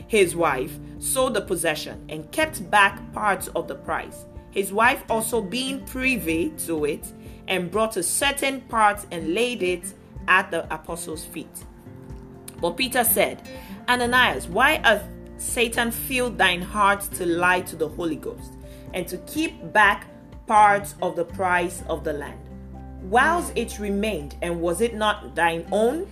his 0.08 0.34
wife, 0.34 0.76
sold 0.98 1.34
the 1.34 1.40
possession 1.40 2.04
and 2.08 2.28
kept 2.32 2.68
back 2.68 3.12
parts 3.12 3.46
of 3.48 3.68
the 3.68 3.76
price. 3.76 4.24
His 4.50 4.72
wife 4.72 5.04
also 5.08 5.40
being 5.40 5.84
privy 5.86 6.52
to 6.66 6.84
it, 6.84 7.12
and 7.46 7.70
brought 7.70 7.96
a 7.96 8.02
certain 8.02 8.62
part 8.62 9.06
and 9.12 9.34
laid 9.34 9.62
it 9.62 9.94
at 10.26 10.50
the 10.50 10.72
apostles' 10.74 11.24
feet. 11.24 11.64
But 12.60 12.76
Peter 12.76 13.04
said, 13.04 13.40
Ananias, 13.90 14.46
why 14.46 14.80
hath 14.84 15.02
Satan 15.36 15.90
filled 15.90 16.38
thine 16.38 16.62
heart 16.62 17.00
to 17.14 17.26
lie 17.26 17.60
to 17.62 17.74
the 17.74 17.88
Holy 17.88 18.14
Ghost, 18.14 18.52
and 18.94 19.04
to 19.08 19.16
keep 19.26 19.72
back 19.72 20.06
parts 20.46 20.94
of 21.02 21.16
the 21.16 21.24
price 21.24 21.82
of 21.88 22.04
the 22.04 22.12
land? 22.12 22.38
Whilst 23.02 23.52
it 23.56 23.80
remained, 23.80 24.36
and 24.42 24.60
was 24.60 24.80
it 24.80 24.94
not 24.94 25.34
thine 25.34 25.66
own? 25.72 26.06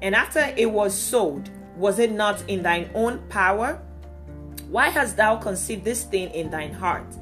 And 0.00 0.14
after 0.14 0.54
it 0.56 0.72
was 0.72 0.98
sold, 0.98 1.50
was 1.76 1.98
it 1.98 2.12
not 2.12 2.42
in 2.48 2.62
thine 2.62 2.88
own 2.94 3.18
power? 3.28 3.78
Why 4.70 4.88
hast 4.88 5.18
thou 5.18 5.36
conceived 5.36 5.84
this 5.84 6.04
thing 6.04 6.30
in 6.30 6.48
thine 6.48 6.72
heart? 6.72 7.14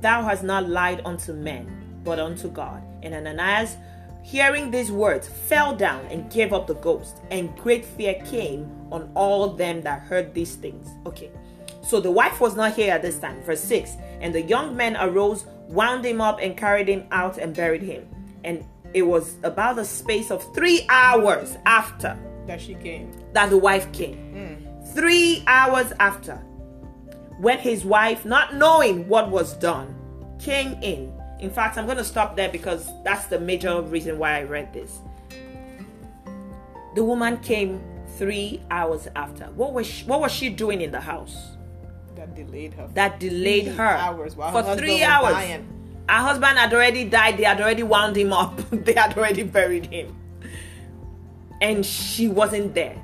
Thou 0.00 0.22
hast 0.22 0.42
not 0.42 0.70
lied 0.70 1.02
unto 1.04 1.34
men, 1.34 2.00
but 2.02 2.18
unto 2.18 2.48
God. 2.48 2.82
And 3.02 3.12
Ananias, 3.12 3.76
hearing 4.22 4.70
these 4.70 4.90
words, 4.92 5.28
fell 5.28 5.74
down 5.74 6.04
and 6.06 6.30
gave 6.30 6.52
up 6.52 6.66
the 6.66 6.74
ghost, 6.74 7.18
and 7.30 7.54
great 7.56 7.84
fear 7.84 8.14
came 8.26 8.70
on 8.90 9.10
all 9.14 9.48
them 9.54 9.82
that 9.82 10.00
heard 10.02 10.34
these 10.34 10.54
things. 10.54 10.88
Okay, 11.06 11.30
so 11.82 12.00
the 12.00 12.10
wife 12.10 12.40
was 12.40 12.54
not 12.56 12.74
here 12.74 12.92
at 12.92 13.02
this 13.02 13.18
time. 13.18 13.40
Verse 13.42 13.62
6 13.62 13.96
And 14.20 14.34
the 14.34 14.42
young 14.42 14.76
men 14.76 14.96
arose, 14.96 15.44
wound 15.68 16.04
him 16.04 16.20
up, 16.20 16.38
and 16.40 16.56
carried 16.56 16.88
him 16.88 17.06
out 17.10 17.38
and 17.38 17.54
buried 17.54 17.82
him. 17.82 18.06
And 18.44 18.64
it 18.94 19.02
was 19.02 19.36
about 19.42 19.76
the 19.76 19.84
space 19.84 20.30
of 20.30 20.42
three 20.54 20.86
hours 20.88 21.56
after 21.66 22.18
That 22.46 22.60
she 22.60 22.74
came. 22.74 23.10
that 23.34 23.50
the 23.50 23.58
wife 23.58 23.90
came. 23.92 24.16
Hmm. 24.32 24.84
Three 24.94 25.42
hours 25.46 25.92
after, 26.00 26.36
when 27.38 27.58
his 27.58 27.84
wife, 27.84 28.24
not 28.24 28.54
knowing 28.54 29.06
what 29.08 29.30
was 29.30 29.52
done, 29.58 29.94
came 30.38 30.72
in. 30.82 31.12
In 31.40 31.50
fact, 31.50 31.78
I'm 31.78 31.86
going 31.86 31.98
to 31.98 32.04
stop 32.04 32.36
there 32.36 32.48
because 32.48 32.90
that's 33.04 33.26
the 33.26 33.38
major 33.38 33.80
reason 33.82 34.18
why 34.18 34.38
I 34.38 34.42
read 34.42 34.72
this. 34.72 34.98
The 36.94 37.04
woman 37.04 37.36
came 37.38 37.80
three 38.16 38.60
hours 38.70 39.06
after. 39.14 39.44
What 39.46 39.72
was 39.72 39.86
she, 39.86 40.04
what 40.04 40.20
was 40.20 40.32
she 40.32 40.48
doing 40.48 40.80
in 40.80 40.90
the 40.90 41.00
house? 41.00 41.36
That 42.16 42.34
delayed 42.34 42.74
her. 42.74 42.88
That 42.94 43.20
delayed 43.20 43.66
Three 43.66 43.74
her 43.74 43.84
hours 43.84 44.34
for 44.34 44.74
three 44.76 45.04
hours. 45.04 45.34
dying. 45.34 45.68
Her 46.08 46.16
husband 46.16 46.58
had 46.58 46.72
already 46.72 47.04
died. 47.04 47.36
They 47.36 47.44
had 47.44 47.60
already 47.60 47.84
wound 47.84 48.16
him 48.16 48.32
up. 48.32 48.58
they 48.72 48.94
had 48.94 49.16
already 49.16 49.44
buried 49.44 49.86
him, 49.86 50.16
and 51.60 51.86
she 51.86 52.26
wasn't 52.26 52.74
there. 52.74 52.96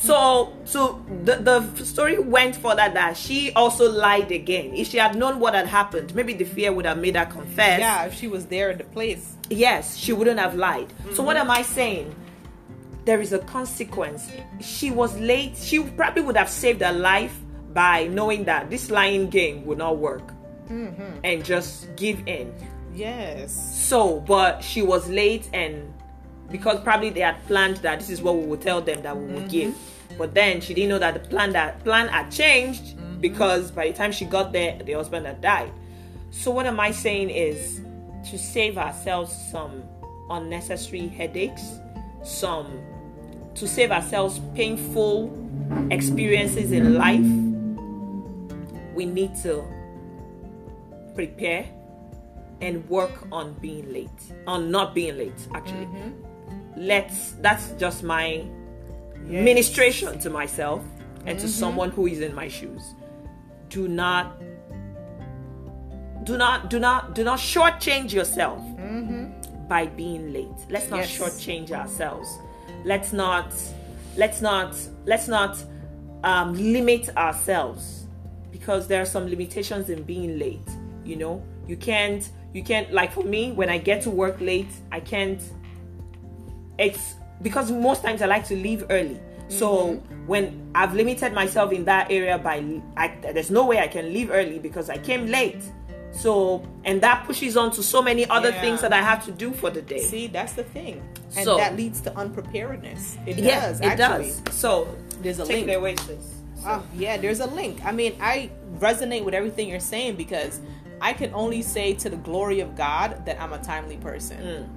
So, 0.00 0.56
so 0.64 1.04
the 1.24 1.36
the 1.36 1.84
story 1.84 2.18
went 2.18 2.56
further 2.56 2.88
that 2.88 3.16
she 3.16 3.52
also 3.52 3.90
lied 3.90 4.32
again. 4.32 4.74
If 4.74 4.88
she 4.88 4.96
had 4.96 5.14
known 5.14 5.40
what 5.40 5.54
had 5.54 5.66
happened, 5.66 6.14
maybe 6.14 6.32
the 6.32 6.44
fear 6.44 6.72
would 6.72 6.86
have 6.86 6.98
made 6.98 7.16
her 7.16 7.26
confess. 7.26 7.80
Yeah, 7.80 8.04
if 8.06 8.14
she 8.14 8.26
was 8.26 8.46
there 8.46 8.70
at 8.70 8.78
the 8.78 8.84
place. 8.84 9.36
Yes, 9.50 9.96
she 9.96 10.12
wouldn't 10.12 10.40
have 10.40 10.54
lied. 10.54 10.92
So 11.14 11.22
what 11.22 11.36
am 11.36 11.50
I 11.50 11.62
saying? 11.62 12.14
There 13.04 13.20
is 13.20 13.32
a 13.32 13.40
consequence. 13.40 14.30
She 14.60 14.90
was 14.90 15.16
late. 15.18 15.56
She 15.56 15.82
probably 15.82 16.22
would 16.22 16.36
have 16.36 16.48
saved 16.50 16.80
her 16.80 16.92
life 16.92 17.38
by 17.72 18.06
knowing 18.06 18.44
that 18.44 18.70
this 18.70 18.90
lying 18.90 19.28
game 19.28 19.64
would 19.66 19.78
not 19.78 19.98
work 19.98 20.32
mm-hmm. 20.68 21.20
and 21.24 21.44
just 21.44 21.94
give 21.96 22.26
in. 22.26 22.52
Yes. 22.94 23.52
So, 23.76 24.20
but 24.20 24.62
she 24.62 24.82
was 24.82 25.08
late 25.08 25.48
and 25.52 25.92
because 26.50 26.80
probably 26.80 27.10
they 27.10 27.20
had 27.20 27.44
planned 27.46 27.78
that 27.78 28.00
this 28.00 28.10
is 28.10 28.22
what 28.22 28.36
we 28.36 28.44
would 28.46 28.60
tell 28.60 28.80
them 28.80 29.02
that 29.02 29.16
we 29.16 29.32
would 29.34 29.48
give. 29.48 29.72
Mm-hmm. 29.72 30.18
But 30.18 30.34
then 30.34 30.60
she 30.60 30.74
didn't 30.74 30.90
know 30.90 30.98
that 30.98 31.14
the 31.14 31.28
plan 31.28 31.52
that 31.52 31.82
plan 31.84 32.08
had 32.08 32.30
changed 32.30 32.96
mm-hmm. 32.96 33.20
because 33.20 33.70
by 33.70 33.88
the 33.88 33.96
time 33.96 34.12
she 34.12 34.24
got 34.24 34.52
there, 34.52 34.78
the 34.82 34.92
husband 34.92 35.26
had 35.26 35.40
died. 35.40 35.72
So 36.30 36.50
what 36.50 36.66
am 36.66 36.78
I 36.80 36.90
saying 36.90 37.30
is 37.30 37.80
to 38.30 38.38
save 38.38 38.78
ourselves 38.78 39.34
some 39.50 39.82
unnecessary 40.30 41.08
headaches, 41.08 41.62
some 42.22 42.80
to 43.54 43.66
save 43.66 43.90
ourselves 43.90 44.40
painful 44.54 45.36
experiences 45.90 46.72
in 46.72 46.94
life, 46.94 47.20
we 48.94 49.06
need 49.06 49.34
to 49.42 49.64
prepare 51.14 51.66
and 52.60 52.88
work 52.88 53.26
on 53.32 53.54
being 53.54 53.92
late, 53.92 54.08
on 54.46 54.70
not 54.70 54.94
being 54.94 55.16
late, 55.16 55.48
actually. 55.54 55.86
Mm-hmm. 55.86 56.29
Let's, 56.76 57.32
that's 57.40 57.70
just 57.72 58.02
my 58.02 58.44
Yes. 59.28 59.44
ministration 59.44 60.18
to 60.20 60.30
myself 60.30 60.82
and 61.26 61.38
to 61.38 61.46
someone 61.46 61.90
who 61.90 62.06
is 62.06 62.20
in 62.20 62.34
my 62.34 62.48
shoes. 62.48 62.94
Do 63.68 63.86
not, 63.86 64.40
do 66.24 66.36
not, 66.38 66.70
do 66.70 66.78
not, 66.78 67.14
do 67.14 67.22
not 67.22 67.38
shortchange 67.38 68.12
yourself 68.12 68.62
by 69.68 69.86
being 69.86 70.32
late. 70.32 70.48
Let's 70.70 70.90
not 70.90 71.00
Yes. 71.00 71.16
shortchange 71.18 71.70
ourselves. 71.70 72.38
Let's 72.84 73.12
not, 73.12 73.52
let's 74.16 74.40
not, 74.40 74.74
let's 75.04 75.28
not 75.28 75.62
um, 76.24 76.54
limit 76.54 77.14
ourselves 77.16 78.06
because 78.50 78.86
there 78.88 79.00
are 79.02 79.06
some 79.06 79.28
limitations 79.28 79.90
in 79.90 80.02
being 80.02 80.38
late. 80.38 80.68
You 81.04 81.16
know, 81.16 81.42
you 81.68 81.76
can't, 81.76 82.28
you 82.52 82.62
can't. 82.62 82.90
Like 82.92 83.12
for 83.12 83.22
me, 83.24 83.52
when 83.52 83.68
I 83.68 83.78
get 83.78 84.02
to 84.02 84.10
work 84.10 84.40
late, 84.40 84.70
I 84.90 85.00
can't 85.00 85.40
it's 86.80 87.14
because 87.42 87.70
most 87.70 88.02
times 88.02 88.22
I 88.22 88.26
like 88.26 88.46
to 88.46 88.56
leave 88.56 88.84
early. 88.90 89.20
So 89.48 89.94
mm-hmm. 89.94 90.26
when 90.26 90.70
I've 90.74 90.94
limited 90.94 91.32
myself 91.32 91.72
in 91.72 91.84
that 91.84 92.10
area 92.10 92.38
by, 92.38 92.80
I, 92.96 93.08
there's 93.20 93.50
no 93.50 93.66
way 93.66 93.78
I 93.78 93.88
can 93.88 94.12
leave 94.12 94.30
early 94.30 94.58
because 94.58 94.88
I 94.88 94.98
came 94.98 95.26
late. 95.26 95.62
So 96.12 96.62
and 96.84 97.00
that 97.02 97.24
pushes 97.26 97.56
on 97.56 97.70
to 97.72 97.82
so 97.82 98.02
many 98.02 98.28
other 98.28 98.50
Yeah. 98.50 98.60
things 98.60 98.80
that 98.80 98.92
I 98.92 99.00
have 99.00 99.24
to 99.26 99.32
do 99.32 99.52
for 99.52 99.70
the 99.70 99.82
day. 99.82 100.00
See, 100.00 100.26
that's 100.26 100.54
the 100.54 100.64
thing. 100.64 101.02
And 101.36 101.44
So- 101.44 101.56
that 101.56 101.76
leads 101.76 102.00
to 102.02 102.16
unpreparedness. 102.16 103.16
It 103.26 103.38
yeah, 103.38 103.60
does, 103.60 103.80
it 103.80 103.86
actually. 103.86 104.28
does. 104.28 104.42
So 104.50 104.88
There's 105.22 105.38
a 105.38 105.46
take 105.46 105.66
link. 105.66 105.68
it 105.68 105.74
away, 105.74 105.96
sis. 105.96 106.34
Oh, 106.66 106.82
yeah, 106.94 107.16
there's 107.16 107.40
a 107.40 107.46
link. 107.46 107.84
I 107.84 107.92
mean, 107.92 108.16
I 108.20 108.50
resonate 108.78 109.24
with 109.24 109.34
everything 109.34 109.68
you're 109.68 109.80
saying 109.80 110.16
because 110.16 110.60
I 111.00 111.12
can 111.12 111.32
only 111.32 111.62
say 111.62 111.94
to 111.94 112.10
the 112.10 112.16
glory 112.16 112.60
of 112.60 112.76
God 112.76 113.24
that 113.26 113.40
I'm 113.40 113.52
a 113.52 113.58
timely 113.58 113.96
person 113.96 114.38
mm. 114.38 114.68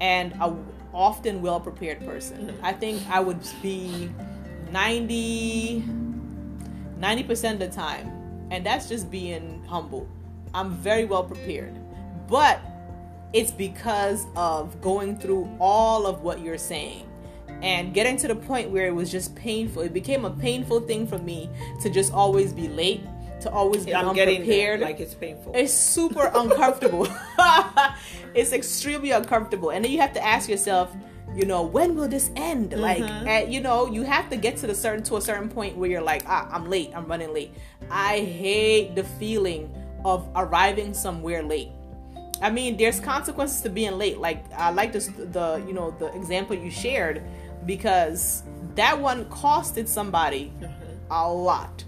and 0.00 0.32
a 0.40 0.54
often 0.92 1.42
well 1.42 1.60
prepared 1.60 2.04
person. 2.04 2.48
Mm-hmm. 2.48 2.64
I 2.64 2.72
think 2.72 3.02
I 3.08 3.20
would 3.20 3.40
be 3.62 4.10
90 4.70 5.84
90% 7.00 7.54
of 7.54 7.58
the 7.58 7.68
time. 7.68 8.10
And 8.50 8.64
that's 8.64 8.88
just 8.88 9.10
being 9.10 9.64
humble. 9.64 10.08
I'm 10.52 10.72
very 10.76 11.04
well 11.04 11.24
prepared. 11.24 11.74
But 12.28 12.60
it's 13.32 13.50
because 13.50 14.26
of 14.36 14.80
going 14.80 15.18
through 15.18 15.48
all 15.60 16.06
of 16.06 16.22
what 16.22 16.40
you're 16.40 16.58
saying 16.58 17.06
and 17.62 17.94
getting 17.94 18.16
to 18.18 18.28
the 18.28 18.34
point 18.34 18.70
where 18.70 18.86
it 18.86 18.94
was 18.94 19.10
just 19.10 19.34
painful. 19.34 19.82
It 19.82 19.92
became 19.92 20.24
a 20.24 20.30
painful 20.30 20.80
thing 20.80 21.06
for 21.06 21.18
me 21.18 21.48
to 21.82 21.90
just 21.90 22.12
always 22.12 22.52
be 22.52 22.68
late, 22.68 23.02
to 23.40 23.50
always 23.50 23.84
be 23.84 23.94
I'm 23.94 24.08
unprepared. 24.08 24.80
like 24.80 25.00
it's 25.00 25.14
painful. 25.14 25.52
It's 25.54 25.72
super 25.72 26.30
uncomfortable. 26.34 27.08
it's 28.34 28.52
extremely 28.52 29.10
uncomfortable. 29.10 29.70
And 29.70 29.84
then 29.84 29.92
you 29.92 30.00
have 30.00 30.12
to 30.14 30.24
ask 30.24 30.48
yourself, 30.48 30.94
you 31.34 31.46
know, 31.46 31.62
when 31.62 31.94
will 31.94 32.08
this 32.08 32.30
end? 32.36 32.72
Like, 32.72 33.02
eh, 33.02 33.44
you 33.44 33.60
know, 33.60 33.86
you 33.86 34.02
have 34.02 34.28
to 34.30 34.36
get 34.36 34.56
to 34.58 34.66
the 34.66 34.74
certain 34.74 35.02
to 35.04 35.16
a 35.16 35.20
certain 35.20 35.48
point 35.48 35.76
where 35.76 35.88
you're 35.88 36.02
like, 36.02 36.24
ah, 36.26 36.48
I'm 36.50 36.68
late. 36.68 36.90
I'm 36.94 37.06
running 37.06 37.32
late. 37.32 37.54
I 37.90 38.20
hate 38.20 38.96
the 38.96 39.04
feeling 39.04 39.72
of 40.04 40.28
arriving 40.34 40.92
somewhere 40.94 41.42
late. 41.42 41.70
I 42.42 42.50
mean, 42.50 42.76
there's 42.76 43.00
consequences 43.00 43.60
to 43.62 43.68
being 43.68 43.98
late. 43.98 44.18
Like 44.18 44.50
I 44.52 44.70
like 44.70 44.92
this, 44.92 45.08
the 45.08 45.62
you 45.66 45.74
know 45.74 45.90
the 45.98 46.06
example 46.16 46.56
you 46.56 46.70
shared 46.70 47.22
because 47.66 48.42
that 48.74 48.98
one 48.98 49.26
costed 49.26 49.86
somebody 49.86 50.52
a 51.10 51.30
lot 51.30 51.84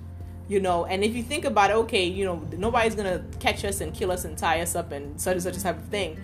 you 0.48 0.60
know 0.60 0.84
and 0.86 1.04
if 1.04 1.14
you 1.14 1.22
think 1.22 1.44
about 1.44 1.70
it 1.70 1.74
okay 1.76 2.04
you 2.04 2.24
know 2.24 2.36
nobody's 2.56 2.94
gonna 2.94 3.24
catch 3.40 3.64
us 3.64 3.80
and 3.80 3.94
kill 3.94 4.10
us 4.10 4.24
and 4.24 4.36
tie 4.36 4.60
us 4.60 4.74
up 4.74 4.92
and 4.92 5.20
such 5.20 5.34
and 5.34 5.42
such 5.42 5.56
a 5.56 5.62
type 5.62 5.78
of 5.78 5.84
thing 5.88 6.18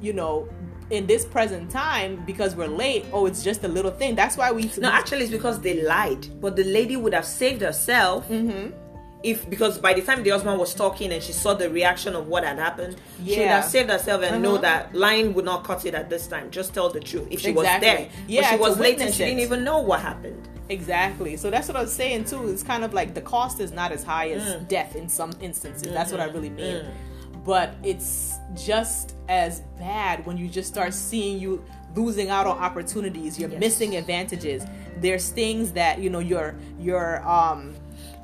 you 0.00 0.12
know 0.12 0.48
in 0.90 1.06
this 1.06 1.24
present 1.26 1.70
time 1.70 2.22
because 2.24 2.56
we're 2.56 2.66
late 2.66 3.04
oh 3.12 3.26
it's 3.26 3.42
just 3.44 3.62
a 3.64 3.68
little 3.68 3.90
thing 3.90 4.14
that's 4.14 4.36
why 4.38 4.50
we 4.50 4.70
No, 4.78 4.90
actually, 4.90 5.22
it's 5.22 5.30
because 5.30 5.60
they 5.60 5.82
lied. 5.82 6.40
But 6.40 6.56
the 6.56 6.64
lady 6.64 6.96
would 6.96 7.12
have 7.12 7.26
saved 7.26 7.60
herself 7.60 8.26
Mm-hmm. 8.28 8.72
if, 9.22 9.48
because 9.50 9.78
by 9.78 9.92
the 9.92 10.00
time 10.00 10.22
the 10.22 10.30
husband 10.30 10.58
was 10.58 10.72
talking 10.74 11.12
and 11.12 11.22
she 11.22 11.32
saw 11.32 11.52
the 11.52 11.68
reaction 11.68 12.14
of 12.14 12.28
what 12.28 12.42
had 12.42 12.58
happened, 12.58 12.96
she 13.22 13.38
would 13.40 13.48
have 13.48 13.64
saved 13.66 13.90
herself 13.90 14.22
and 14.22 14.42
know 14.42 14.52
Uh-huh. 14.54 14.62
that 14.62 14.94
lying 14.94 15.34
would 15.34 15.44
not 15.44 15.62
cut 15.64 15.84
it 15.84 15.94
at 15.94 16.08
this 16.08 16.26
time. 16.26 16.50
Just 16.50 16.72
tell 16.72 16.88
the 16.88 17.00
truth. 17.00 17.28
If 17.30 17.40
she 17.40 17.50
Exactly. 17.50 17.88
was 17.88 17.98
there, 17.98 18.08
Yeah, 18.26 18.40
but 18.40 18.48
she 18.50 18.56
was 18.56 18.78
late 18.78 19.00
and 19.02 19.12
she 19.12 19.24
didn't 19.24 19.40
even 19.40 19.64
know 19.64 19.80
what 19.80 20.00
happened. 20.00 20.48
Exactly. 20.68 21.36
So 21.36 21.50
that's 21.50 21.66
what 21.68 21.76
I 21.76 21.80
was 21.82 21.92
saying 21.92 22.24
too. 22.26 22.48
It's 22.50 22.62
kind 22.62 22.84
of 22.84 22.92
like 22.94 23.14
the 23.14 23.20
cost 23.22 23.60
is 23.60 23.72
not 23.72 23.92
as 23.92 24.02
high 24.04 24.30
as 24.30 24.42
Mm. 24.42 24.68
death 24.68 24.96
in 24.96 25.08
some 25.08 25.32
instances. 25.40 25.92
That's 25.92 26.12
what 26.12 26.20
I 26.20 26.24
really 26.26 26.50
mean. 26.50 26.76
Mm. 26.84 27.44
But 27.44 27.74
it's 27.82 28.34
just 28.54 29.14
as 29.28 29.60
bad 29.78 30.26
when 30.26 30.36
you 30.36 30.48
just 30.48 30.68
start 30.68 30.92
seeing 30.92 31.38
you 31.38 31.64
losing 31.96 32.28
out 32.28 32.46
on 32.46 32.58
opportunities. 32.58 33.38
You're 33.38 33.48
Yes. 33.50 33.60
missing 33.60 33.96
advantages. 33.96 34.64
There's 35.00 35.30
things 35.30 35.72
that 35.72 35.98
you 36.00 36.10
know 36.10 36.18
your 36.18 36.54
your 36.78 37.26
um 37.26 37.74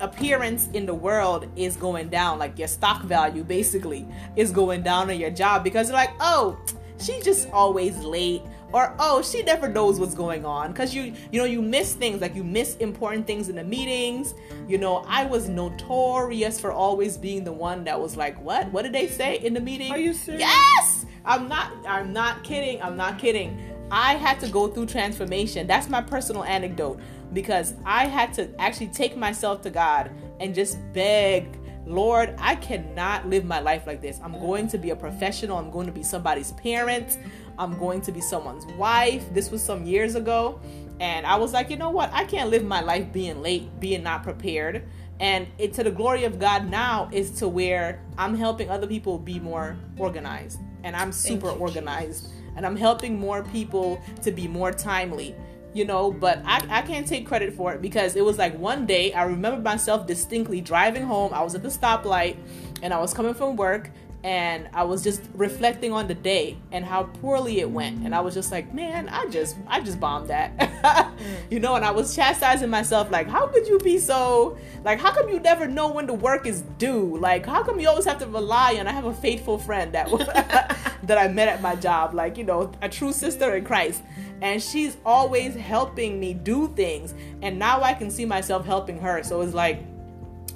appearance 0.00 0.68
in 0.74 0.87
the 0.87 0.94
world 0.94 1.46
is 1.57 1.76
going 1.76 2.09
down 2.09 2.38
like 2.38 2.59
your 2.59 2.68
stock 2.68 3.02
value 3.02 3.44
basically 3.44 4.07
is 4.37 4.50
going 4.50 4.83
down 4.83 5.09
on 5.11 5.18
your 5.18 5.30
job 5.30 5.62
because 5.64 5.88
you're 5.88 5.96
like 5.96 6.11
oh 6.20 6.59
she's 6.98 7.24
just 7.24 7.50
always 7.50 7.98
late 7.98 8.42
or 8.72 8.94
oh 8.98 9.22
she 9.22 9.42
never 9.42 9.68
knows 9.68 10.00
what's 10.00 10.14
going 10.14 10.44
on 10.44 10.72
because 10.72 10.94
you 10.94 11.14
you 11.30 11.38
know 11.38 11.44
you 11.44 11.62
miss 11.62 11.94
things 11.94 12.20
like 12.20 12.35
you 12.35 12.44
miss 12.44 12.76
important 12.76 13.26
things 13.26 13.48
in 13.48 13.57
the 13.57 13.64
meetings. 13.64 14.35
You 14.68 14.78
know 14.78 15.04
i 15.07 15.24
was 15.24 15.48
notorious 15.48 16.61
for 16.61 16.72
always 16.72 17.16
being 17.16 17.44
the 17.44 17.52
one 17.52 17.85
that 17.85 18.00
was 18.00 18.16
like 18.16 18.40
what? 18.42 18.70
What 18.72 18.83
did 18.83 18.92
they 18.92 19.09
say 19.09 19.38
in 19.38 19.54
the 19.54 19.61
meeting? 19.61 19.92
Are 19.92 19.98
you 19.98 20.12
serious? 20.12 20.40
yes! 20.40 21.07
I'm 21.24 21.48
not 21.48 21.72
i'm 21.87 22.12
not 22.12 22.44
kidding 22.44 22.83
i'm 22.83 22.96
not 22.96 23.18
kidding. 23.18 23.59
I 23.90 24.14
had 24.14 24.40
to 24.40 24.48
go 24.48 24.66
through 24.68 24.87
transformation. 24.87 25.66
That's 25.66 25.88
my 25.88 26.00
personal 26.00 26.42
anecdote 26.44 27.00
because 27.33 27.74
I 27.85 28.07
had 28.07 28.33
to 28.35 28.48
actually 28.61 28.88
take 28.88 29.16
myself 29.16 29.62
to 29.62 29.70
God 29.70 30.11
and 30.40 30.54
just 30.54 30.78
beg, 30.92 31.46
Lord, 31.87 32.35
I 32.38 32.55
cannot 32.57 33.29
live 33.29 33.44
my 33.44 33.61
life 33.61 33.87
like 33.87 34.01
this. 34.01 34.18
I'm 34.23 34.33
going 34.33 34.68
to 34.68 34.79
be 34.79 34.90
a 34.90 34.97
professional. 34.97 35.59
I'm 35.59 35.70
going 35.70 35.87
to 35.87 35.92
be 35.92 36.03
somebody's 36.03 36.53
parent. 36.53 37.18
I'm 37.59 37.79
going 37.79 38.01
to 38.03 38.12
be 38.12 38.20
someone's 38.20 38.66
wife. 38.79 39.23
This 39.35 39.51
was 39.51 39.62
some 39.62 39.85
years 39.85 40.14
ago. 40.14 40.61
And 41.01 41.27
I 41.27 41.37
was 41.37 41.53
like, 41.53 41.70
you 41.70 41.77
know 41.77 41.90
what? 41.90 42.11
I 42.12 42.25
can't 42.25 42.51
live 42.51 42.64
my 42.64 42.81
life 42.81 43.12
being 43.12 43.42
late, 43.42 43.81
being 43.81 44.03
not 44.03 44.23
prepared. 44.23 44.85
And 45.20 45.47
it 45.59 45.75
to 45.75 45.85
the 45.85 45.90
glory 45.90 46.25
of 46.25 46.38
God 46.38 46.70
now 46.70 47.09
is 47.12 47.31
to 47.33 47.49
where 47.49 48.03
I'm 48.16 48.35
helping 48.35 48.70
other 48.70 48.87
people 48.87 49.18
be 49.18 49.38
more 49.38 49.77
organized. 49.99 50.61
And 50.83 50.97
I'm 50.97 51.12
super 51.12 51.51
you, 51.51 51.59
organized. 51.59 52.25
Jesus. 52.25 52.38
And 52.57 52.64
I'm 52.64 52.77
helping 52.77 53.18
more 53.18 53.42
people 53.42 54.01
to 54.23 54.31
be 54.31 54.47
more 54.47 54.73
timely 54.73 55.35
you 55.74 55.84
know 55.84 56.10
but 56.10 56.40
I, 56.46 56.64
I 56.70 56.82
can't 56.82 57.06
take 57.06 57.26
credit 57.26 57.52
for 57.52 57.74
it 57.74 57.82
because 57.82 58.16
it 58.16 58.24
was 58.24 58.38
like 58.38 58.56
one 58.58 58.87
day 58.87 59.12
i 59.12 59.24
remember 59.24 59.60
myself 59.60 60.06
distinctly 60.06 60.60
driving 60.60 61.02
home. 61.02 61.34
I 61.34 61.42
was 61.42 61.54
at 61.54 61.62
the 61.62 61.68
stoplight 61.68 62.37
and 62.82 62.94
i 62.94 62.98
was 62.98 63.12
coming 63.12 63.34
from 63.34 63.56
work 63.56 63.90
and 64.24 64.70
I 64.72 64.84
was 64.84 65.04
just 65.04 65.20
reflecting 65.34 65.92
on 65.92 66.08
the 66.08 66.14
day 66.14 66.56
and 66.72 66.82
how 66.82 67.02
poorly 67.02 67.60
it 67.60 67.70
went. 67.70 68.06
And 68.06 68.14
I 68.14 68.20
was 68.20 68.32
just 68.32 68.50
like 68.50 68.72
man 68.72 69.08
I 69.10 69.26
just 69.26 69.56
I 69.68 69.80
just 69.80 70.00
bombed 70.00 70.30
that. 70.30 71.12
You 71.50 71.60
know 71.60 71.76
and 71.76 71.84
I 71.84 71.90
was 71.90 72.16
chastising 72.16 72.70
myself 72.70 73.10
like 73.10 73.28
how 73.28 73.46
could 73.46 73.66
you 73.66 73.78
be 73.78 73.98
so 73.98 74.56
like 74.82 74.98
how 74.98 75.12
come 75.12 75.28
you 75.28 75.40
never 75.40 75.66
know 75.66 75.92
when 75.92 76.06
the 76.06 76.14
work 76.14 76.46
is 76.46 76.62
due? 76.78 77.18
Like 77.18 77.44
how 77.44 77.62
come 77.62 77.78
you 77.78 77.88
always 77.88 78.06
have 78.06 78.18
to 78.18 78.26
rely 78.26 78.76
on 78.80 78.88
I 78.88 78.92
have 78.92 79.04
a 79.04 79.14
faithful 79.14 79.58
friend 79.58 79.92
that 79.92 80.08
that 81.07 81.19
I 81.19 81.29
met 81.29 81.49
at 81.49 81.62
my 81.62 81.75
job 81.77 82.14
like 82.14 82.37
you 82.37 82.45
know 82.45 82.73
a 82.83 82.88
true 82.88 83.12
sister 83.12 83.57
in 83.57 83.64
Christ 83.64 84.03
and 84.43 84.62
she's 84.62 84.97
always 85.05 85.55
helping 85.55 86.21
me 86.21 86.35
do 86.35 86.69
things 86.75 87.14
and 87.43 87.59
now 87.59 87.83
I 87.83 87.95
can 87.95 88.11
see 88.11 88.25
myself 88.25 88.64
helping 88.64 88.99
her 89.01 89.23
so 89.23 89.40
it's 89.40 89.55
like 89.55 89.83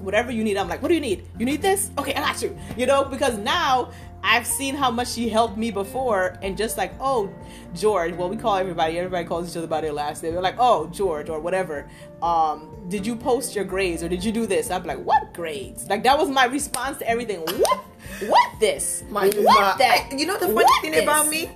whatever 0.00 0.30
you 0.30 0.44
need. 0.44 0.56
I'm 0.56 0.68
like, 0.68 0.82
what 0.82 0.88
do 0.88 0.94
you 0.94 1.00
need? 1.00 1.24
You 1.38 1.46
need 1.46 1.62
this? 1.62 1.90
Okay, 1.98 2.14
I 2.14 2.20
got 2.20 2.42
you. 2.42 2.56
You 2.76 2.86
know, 2.86 3.04
because 3.04 3.36
now 3.36 3.90
I've 4.22 4.46
seen 4.46 4.74
how 4.74 4.90
much 4.90 5.08
she 5.08 5.28
helped 5.28 5.56
me 5.56 5.70
before, 5.70 6.38
and 6.42 6.56
just 6.56 6.76
like, 6.76 6.92
oh, 7.00 7.32
George. 7.74 8.14
Well, 8.14 8.28
we 8.28 8.36
call 8.36 8.56
everybody. 8.56 8.98
Everybody 8.98 9.26
calls 9.26 9.50
each 9.50 9.56
other 9.56 9.66
by 9.66 9.80
their 9.80 9.92
last 9.92 10.22
name. 10.22 10.32
They're 10.32 10.42
like, 10.42 10.56
oh, 10.58 10.88
George 10.88 11.28
or 11.28 11.40
whatever. 11.40 11.88
Um, 12.22 12.86
did 12.88 13.06
you 13.06 13.16
post 13.16 13.54
your 13.54 13.64
grades 13.64 14.02
or 14.02 14.08
did 14.08 14.24
you 14.24 14.32
do 14.32 14.46
this? 14.46 14.70
I'm 14.70 14.84
like, 14.84 15.02
what 15.04 15.32
grades? 15.34 15.88
Like 15.88 16.02
that 16.04 16.18
was 16.18 16.28
my 16.28 16.46
response 16.46 16.98
to 16.98 17.08
everything. 17.08 17.40
What? 17.40 17.84
What 18.26 18.60
this? 18.60 19.04
My, 19.10 19.26
what 19.28 19.78
that? 19.78 20.08
I, 20.10 20.16
you 20.16 20.26
know 20.26 20.34
the 20.34 20.46
funny 20.46 20.54
what 20.54 20.82
thing 20.82 20.92
this? 20.92 21.02
about 21.02 21.28
me 21.28 21.50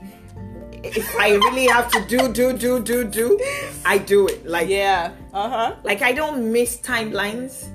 if 0.85 1.16
I 1.16 1.35
really 1.35 1.66
have 1.66 1.90
to 1.92 2.05
do, 2.07 2.33
do, 2.33 2.53
do, 2.53 2.81
do, 2.81 3.05
do, 3.05 3.38
I 3.85 3.98
do 3.98 4.27
it. 4.27 4.46
Like 4.46 4.68
yeah, 4.68 5.12
uh 5.33 5.48
huh. 5.48 5.77
Like 5.85 6.03
I 6.03 6.12
don't 6.12 6.53
miss 6.53 6.79
timelines 6.79 7.68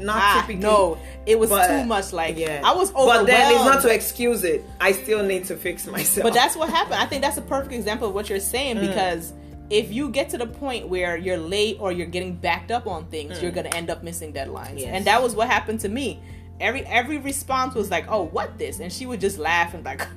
not 0.00 0.16
ah, 0.16 0.40
typically. 0.40 0.62
No, 0.62 0.98
it 1.26 1.38
was 1.38 1.50
but, 1.50 1.66
too 1.66 1.84
much. 1.84 2.12
Like 2.12 2.36
yeah, 2.36 2.62
I 2.64 2.74
was 2.74 2.90
overwhelmed. 2.90 3.26
But 3.26 3.32
then 3.32 3.52
it's 3.52 3.64
not 3.64 3.82
to 3.82 3.92
excuse 3.92 4.44
it. 4.44 4.64
I 4.80 4.92
still 4.92 5.22
need 5.22 5.44
to 5.46 5.56
fix 5.56 5.86
myself. 5.86 6.24
But 6.24 6.34
that's 6.34 6.56
what 6.56 6.70
happened. 6.70 6.96
I 6.96 7.06
think 7.06 7.22
that's 7.22 7.36
a 7.36 7.42
perfect 7.42 7.74
example 7.74 8.08
of 8.08 8.14
what 8.14 8.28
you're 8.28 8.40
saying 8.40 8.76
mm. 8.76 8.88
because 8.88 9.32
if 9.70 9.92
you 9.92 10.10
get 10.10 10.30
to 10.30 10.38
the 10.38 10.46
point 10.46 10.88
where 10.88 11.16
you're 11.16 11.36
late 11.36 11.76
or 11.80 11.92
you're 11.92 12.06
getting 12.06 12.34
backed 12.34 12.70
up 12.70 12.86
on 12.86 13.06
things, 13.06 13.38
mm. 13.38 13.42
you're 13.42 13.50
gonna 13.50 13.68
end 13.70 13.90
up 13.90 14.02
missing 14.02 14.32
deadlines. 14.32 14.80
Yes. 14.80 14.90
And 14.92 15.04
that 15.06 15.22
was 15.22 15.34
what 15.34 15.48
happened 15.48 15.80
to 15.80 15.88
me. 15.88 16.20
Every 16.60 16.84
every 16.86 17.18
response 17.18 17.74
was 17.74 17.90
like, 17.90 18.06
"Oh, 18.08 18.24
what 18.24 18.58
this?" 18.58 18.80
And 18.80 18.92
she 18.92 19.06
would 19.06 19.20
just 19.20 19.38
laugh 19.38 19.74
and 19.74 19.84
like. 19.84 20.06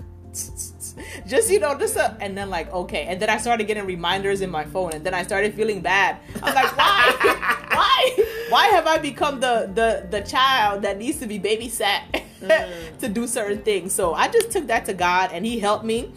just 1.28 1.52
you 1.52 1.60
know 1.60 1.78
just 1.78 1.98
a, 1.98 2.16
and 2.22 2.38
then 2.38 2.50
like 2.50 2.72
okay 2.72 3.06
and 3.08 3.22
then 3.22 3.30
i 3.30 3.38
started 3.38 3.68
getting 3.68 3.86
reminders 3.86 4.40
in 4.40 4.50
my 4.50 4.64
phone 4.64 4.94
and 4.94 5.06
then 5.06 5.14
i 5.14 5.24
started 5.24 5.54
feeling 5.54 5.82
bad 5.82 6.18
i'm 6.42 6.56
like 6.56 6.78
why 6.78 7.66
why 7.72 8.26
why 8.50 8.68
have 8.68 8.88
i 8.88 8.98
become 8.98 9.42
the 9.42 9.70
the 9.74 10.08
the 10.10 10.22
child 10.26 10.82
that 10.84 10.98
needs 10.98 11.20
to 11.20 11.28
be 11.28 11.38
babysat 11.38 12.24
mm. 12.42 12.98
to 12.98 13.10
do 13.10 13.28
certain 13.28 13.62
things 13.62 13.92
so 13.92 14.14
i 14.14 14.30
just 14.30 14.52
took 14.52 14.68
that 14.68 14.86
to 14.86 14.94
god 14.94 15.30
and 15.34 15.46
he 15.46 15.60
helped 15.60 15.84
me 15.84 16.12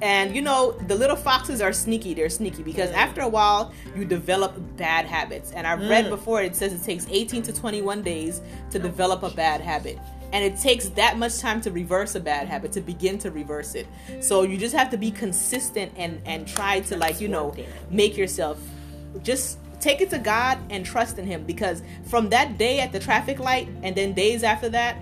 and 0.00 0.34
you 0.34 0.42
know, 0.42 0.72
the 0.72 0.94
little 0.94 1.16
foxes 1.16 1.60
are 1.60 1.72
sneaky. 1.72 2.14
They're 2.14 2.28
sneaky 2.28 2.62
because 2.62 2.90
mm. 2.90 2.94
after 2.94 3.20
a 3.20 3.28
while, 3.28 3.72
you 3.96 4.04
develop 4.04 4.54
bad 4.76 5.06
habits. 5.06 5.52
And 5.52 5.66
I've 5.66 5.80
mm. 5.80 5.90
read 5.90 6.08
before 6.08 6.42
it 6.42 6.54
says 6.54 6.72
it 6.72 6.84
takes 6.84 7.06
18 7.10 7.42
to 7.42 7.52
21 7.52 8.02
days 8.02 8.40
to 8.70 8.78
develop 8.78 9.22
a 9.22 9.30
bad 9.30 9.60
habit 9.60 9.98
and 10.32 10.44
it 10.44 10.58
takes 10.58 10.88
that 10.90 11.16
much 11.16 11.38
time 11.38 11.60
to 11.60 11.70
reverse 11.70 12.14
a 12.14 12.20
bad 12.20 12.48
habit 12.48 12.72
to 12.72 12.80
begin 12.80 13.18
to 13.18 13.30
reverse 13.30 13.74
it 13.74 13.86
so 14.20 14.42
you 14.42 14.56
just 14.56 14.74
have 14.74 14.90
to 14.90 14.96
be 14.96 15.10
consistent 15.10 15.92
and 15.96 16.20
and 16.26 16.46
try 16.46 16.80
to 16.80 16.96
like 16.96 17.20
you 17.20 17.28
know 17.28 17.54
make 17.90 18.16
yourself 18.16 18.60
just 19.22 19.58
take 19.80 20.00
it 20.00 20.10
to 20.10 20.18
god 20.18 20.58
and 20.70 20.84
trust 20.84 21.18
in 21.18 21.26
him 21.26 21.44
because 21.44 21.82
from 22.04 22.28
that 22.28 22.58
day 22.58 22.80
at 22.80 22.92
the 22.92 22.98
traffic 22.98 23.38
light 23.38 23.68
and 23.82 23.96
then 23.96 24.12
days 24.12 24.42
after 24.42 24.68
that 24.68 24.96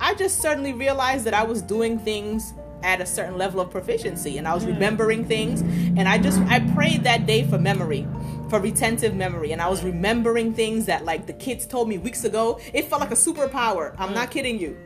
i 0.00 0.14
just 0.14 0.40
certainly 0.40 0.72
realized 0.72 1.24
that 1.24 1.34
i 1.34 1.42
was 1.42 1.62
doing 1.62 1.98
things 1.98 2.52
at 2.84 3.00
a 3.00 3.06
certain 3.06 3.36
level 3.36 3.60
of 3.60 3.70
proficiency 3.70 4.38
and 4.38 4.46
i 4.46 4.54
was 4.54 4.62
hmm. 4.62 4.70
remembering 4.70 5.24
things 5.24 5.62
and 5.62 6.08
i 6.08 6.18
just 6.18 6.38
i 6.42 6.60
prayed 6.74 7.02
that 7.02 7.26
day 7.26 7.42
for 7.42 7.58
memory 7.58 8.06
for 8.48 8.60
retentive 8.60 9.14
memory 9.14 9.52
and 9.52 9.60
I 9.60 9.68
was 9.68 9.82
remembering 9.82 10.54
things 10.54 10.86
that 10.86 11.04
like 11.04 11.26
the 11.26 11.32
kids 11.32 11.66
told 11.66 11.88
me 11.88 11.98
weeks 11.98 12.24
ago. 12.24 12.60
It 12.72 12.84
felt 12.84 13.00
like 13.00 13.10
a 13.10 13.14
superpower. 13.14 13.94
I'm 13.98 14.10
mm. 14.10 14.14
not 14.14 14.30
kidding 14.30 14.60
you. 14.60 14.76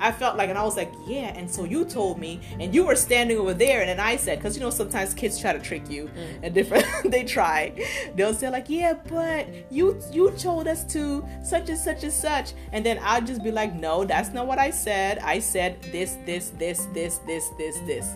I 0.00 0.12
felt 0.12 0.36
like, 0.36 0.48
and 0.48 0.58
I 0.58 0.64
was 0.64 0.76
like, 0.76 0.92
yeah. 1.06 1.32
And 1.36 1.50
so 1.50 1.64
you 1.64 1.84
told 1.84 2.18
me, 2.18 2.40
and 2.58 2.74
you 2.74 2.84
were 2.84 2.96
standing 2.96 3.38
over 3.38 3.54
there, 3.54 3.80
and 3.80 3.88
then 3.88 4.00
I 4.00 4.16
said, 4.16 4.38
because 4.38 4.56
you 4.56 4.62
know 4.62 4.70
sometimes 4.70 5.14
kids 5.14 5.40
try 5.40 5.52
to 5.52 5.58
trick 5.58 5.88
you, 5.88 6.06
mm. 6.06 6.40
and 6.42 6.54
different 6.54 6.86
they 7.04 7.24
try. 7.24 7.72
They'll 8.14 8.34
say 8.34 8.50
like, 8.50 8.68
yeah, 8.68 8.94
but 9.08 9.46
you 9.70 10.00
you 10.12 10.30
told 10.32 10.68
us 10.68 10.84
to 10.92 11.24
such 11.42 11.68
and 11.68 11.78
such 11.78 12.02
and 12.02 12.12
such, 12.12 12.52
and 12.72 12.84
then 12.84 12.98
I'll 13.02 13.22
just 13.22 13.42
be 13.42 13.50
like, 13.50 13.74
no, 13.74 14.04
that's 14.04 14.30
not 14.30 14.46
what 14.46 14.58
I 14.58 14.70
said. 14.70 15.18
I 15.18 15.38
said 15.38 15.82
this, 15.92 16.18
this, 16.26 16.50
this, 16.58 16.86
this, 16.92 17.18
this, 17.18 17.50
this, 17.56 17.78
this. 17.86 18.14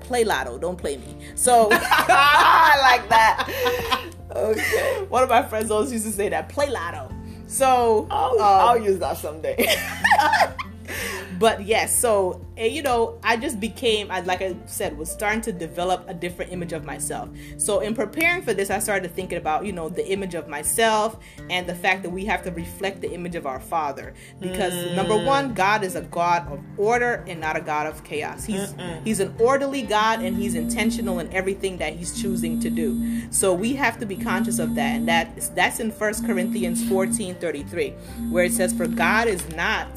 Play 0.00 0.24
lotto, 0.24 0.58
don't 0.58 0.76
play 0.76 0.96
me. 0.98 1.16
So 1.34 1.68
I 1.72 2.78
like 2.82 3.08
that. 3.08 4.10
Okay. 4.34 5.04
One 5.08 5.22
of 5.22 5.28
my 5.28 5.42
friends 5.42 5.70
always 5.70 5.92
used 5.92 6.04
to 6.04 6.12
say 6.12 6.28
that. 6.28 6.48
Play 6.48 6.68
lotto. 6.68 7.10
So 7.46 8.06
I'll, 8.10 8.32
um, 8.32 8.38
I'll 8.40 8.78
use 8.78 8.98
that 8.98 9.16
someday. 9.16 9.56
but 11.40 11.66
yes, 11.66 11.98
so 11.98 12.46
you 12.68 12.82
know, 12.82 13.18
I 13.22 13.36
just 13.36 13.60
became, 13.60 14.10
I, 14.10 14.20
like 14.20 14.42
I 14.42 14.56
said, 14.66 14.98
was 14.98 15.10
starting 15.10 15.40
to 15.42 15.52
develop 15.52 16.04
a 16.08 16.14
different 16.14 16.52
image 16.52 16.72
of 16.72 16.84
myself. 16.84 17.28
So 17.56 17.80
in 17.80 17.94
preparing 17.94 18.42
for 18.42 18.52
this, 18.52 18.70
I 18.70 18.78
started 18.78 19.08
to 19.08 19.14
thinking 19.14 19.38
about, 19.38 19.64
you 19.64 19.72
know, 19.72 19.88
the 19.88 20.06
image 20.08 20.34
of 20.34 20.48
myself 20.48 21.18
and 21.48 21.66
the 21.66 21.74
fact 21.74 22.02
that 22.02 22.10
we 22.10 22.24
have 22.26 22.42
to 22.44 22.50
reflect 22.50 23.00
the 23.00 23.12
image 23.12 23.34
of 23.34 23.46
our 23.46 23.60
Father. 23.60 24.14
Because 24.40 24.72
mm. 24.72 24.94
number 24.94 25.16
one, 25.16 25.54
God 25.54 25.84
is 25.84 25.94
a 25.96 26.02
God 26.02 26.50
of 26.52 26.60
order 26.76 27.24
and 27.26 27.40
not 27.40 27.56
a 27.56 27.60
God 27.60 27.86
of 27.86 28.04
chaos. 28.04 28.44
He's 28.44 28.72
Mm-mm. 28.72 29.04
He's 29.04 29.20
an 29.20 29.34
orderly 29.38 29.82
God 29.82 30.20
and 30.20 30.36
He's 30.36 30.54
intentional 30.54 31.18
in 31.18 31.32
everything 31.32 31.78
that 31.78 31.94
He's 31.94 32.20
choosing 32.20 32.60
to 32.60 32.70
do. 32.70 33.30
So 33.30 33.54
we 33.54 33.74
have 33.74 33.98
to 34.00 34.06
be 34.06 34.16
conscious 34.16 34.58
of 34.58 34.74
that, 34.74 34.96
and 34.96 35.08
that 35.08 35.36
is, 35.36 35.50
that's 35.50 35.80
in 35.80 35.92
First 35.92 36.26
Corinthians 36.26 36.86
14 36.88 37.36
33, 37.36 37.90
where 38.30 38.44
it 38.44 38.52
says, 38.52 38.72
For 38.72 38.86
God 38.86 39.28
is 39.28 39.48
not 39.50 39.88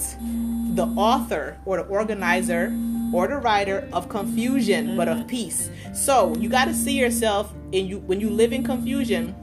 the 0.76 0.86
author 0.98 1.58
or 1.66 1.78
the 1.78 1.84
organizer 1.84 2.53
or 3.14 3.28
the 3.28 3.38
writer 3.38 3.88
of 3.94 4.10
confusion 4.10 4.98
but 4.98 5.08
of 5.08 5.28
peace. 5.28 5.70
So 5.94 6.36
you 6.38 6.50
got 6.50 6.66
to 6.66 6.74
see 6.74 6.98
yourself 6.98 7.54
in 7.72 7.88
you 7.88 8.00
when 8.00 8.20
you 8.20 8.30
live 8.30 8.54
in 8.54 8.64
confusion 8.64 9.36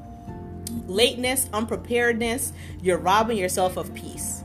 lateness 0.86 1.48
unpreparedness 1.52 2.52
you're 2.82 2.98
robbing 2.98 3.38
yourself 3.38 3.76
of 3.76 3.92
peace. 3.94 4.44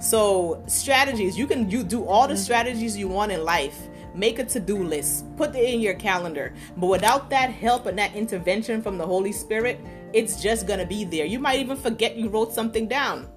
So 0.00 0.62
strategies 0.66 1.38
you 1.38 1.46
can 1.46 1.70
you 1.70 1.82
do 1.82 2.04
all 2.04 2.28
the 2.28 2.36
strategies 2.36 2.96
you 2.96 3.08
want 3.08 3.32
in 3.32 3.44
life. 3.44 3.78
Make 4.14 4.38
a 4.38 4.44
to-do 4.44 4.78
list. 4.78 5.24
Put 5.36 5.56
it 5.56 5.64
in 5.74 5.80
your 5.80 5.94
calendar. 5.94 6.54
But 6.76 6.86
without 6.86 7.30
that 7.30 7.50
help 7.50 7.86
and 7.86 7.98
that 7.98 8.14
intervention 8.14 8.80
from 8.82 8.98
the 8.98 9.06
holy 9.06 9.32
spirit 9.32 9.80
it's 10.12 10.40
just 10.40 10.66
gonna 10.68 10.86
be 10.86 11.04
there. 11.04 11.26
You 11.26 11.40
might 11.40 11.58
even 11.58 11.76
forget 11.76 12.16
you 12.16 12.28
wrote 12.28 12.52
something 12.52 12.86
down 12.86 13.28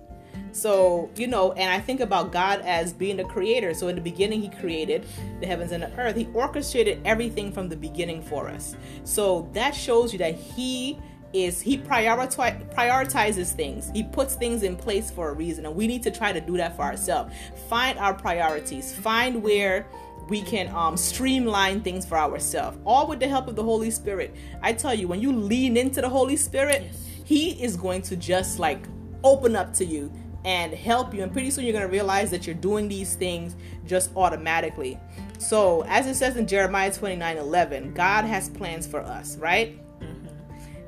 so, 0.52 1.10
you 1.16 1.28
know, 1.28 1.54
and 1.54 1.72
I 1.72 1.80
think 1.80 2.00
about 2.00 2.32
God 2.32 2.62
as 2.62 2.94
being 2.94 3.18
the 3.18 3.24
creator. 3.24 3.74
So, 3.74 3.88
in 3.88 3.96
the 3.96 4.02
beginning, 4.02 4.42
He 4.42 4.50
created 4.50 5.06
the 5.40 5.48
heavens 5.48 5.72
and 5.72 5.84
the 5.84 5.92
earth. 5.98 6.16
He 6.16 6.28
orchestrated 6.34 7.00
everything 7.06 7.52
from 7.52 7.70
the 7.70 7.78
beginning 7.78 8.22
for 8.22 8.50
us. 8.50 8.76
So, 9.04 9.50
that 9.54 9.76
shows 9.76 10.14
you 10.14 10.20
that 10.20 10.36
He 10.36 11.00
is 11.34 11.62
he 11.62 11.78
prioritize, 11.78 12.74
prioritizes 12.74 13.52
things 13.52 13.92
he 13.94 14.04
puts 14.04 14.36
things 14.36 14.64
in 14.64 14.76
place 14.76 15.12
for 15.12 15.30
a 15.30 15.34
reason 15.34 15.66
and 15.66 15.76
we 15.76 15.86
need 15.86 16.02
to 16.02 16.12
try 16.12 16.32
to 16.32 16.40
do 16.40 16.56
that 16.58 16.76
for 16.76 16.84
ourselves 16.84 17.34
find 17.68 18.00
our 18.00 18.14
priorities 18.14 18.96
find 18.96 19.44
where 19.44 19.86
we 20.30 20.42
can 20.42 20.68
um, 20.76 20.96
streamline 20.96 21.82
things 21.82 22.06
for 22.06 22.18
ourselves 22.18 22.78
all 22.86 23.08
with 23.08 23.20
the 23.20 23.28
help 23.28 23.48
of 23.48 23.56
the 23.56 23.64
holy 23.64 23.92
spirit 23.92 24.34
i 24.62 24.72
tell 24.72 24.94
you 24.94 25.08
when 25.08 25.20
you 25.20 25.34
lean 25.34 25.76
into 25.76 26.00
the 26.00 26.10
holy 26.10 26.38
spirit 26.38 26.84
yes. 26.84 27.06
he 27.26 27.62
is 27.62 27.76
going 27.76 28.02
to 28.02 28.16
just 28.16 28.58
like 28.58 28.88
open 29.24 29.56
up 29.56 29.74
to 29.74 29.84
you 29.84 30.12
and 30.48 30.74
help 30.74 31.14
you. 31.14 31.22
And 31.24 31.32
pretty 31.32 31.52
soon 31.52 31.66
you're 31.66 31.74
going 31.74 31.86
to 31.86 31.92
realize 31.92 32.32
that 32.32 32.48
you're 32.48 32.56
doing 32.56 32.88
these 32.88 33.16
things 33.16 33.58
just 33.86 34.16
automatically. 34.16 34.98
So, 35.40 35.84
as 35.90 36.08
it 36.08 36.16
says 36.16 36.38
in 36.38 36.48
Jeremiah 36.48 36.92
29 36.92 37.38
11, 37.38 37.94
God 37.94 38.24
has 38.24 38.50
plans 38.50 38.88
for 38.88 39.02
us, 39.02 39.36
right? 39.38 39.78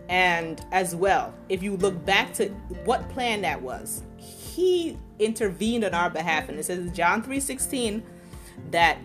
And 0.08 0.66
as 0.72 0.96
well, 0.96 1.36
if 1.50 1.62
you 1.62 1.76
look 1.76 2.04
back 2.06 2.34
to 2.36 2.48
what 2.86 3.10
plan 3.10 3.42
that 3.42 3.62
was, 3.62 4.04
He 4.18 4.98
intervened 5.20 5.84
on 5.84 5.94
our 5.94 6.10
behalf. 6.10 6.48
And 6.48 6.58
it 6.58 6.64
says 6.64 6.80
in 6.80 6.94
John 6.94 7.22
3 7.22 7.40
16 7.42 8.02
that 8.72 8.98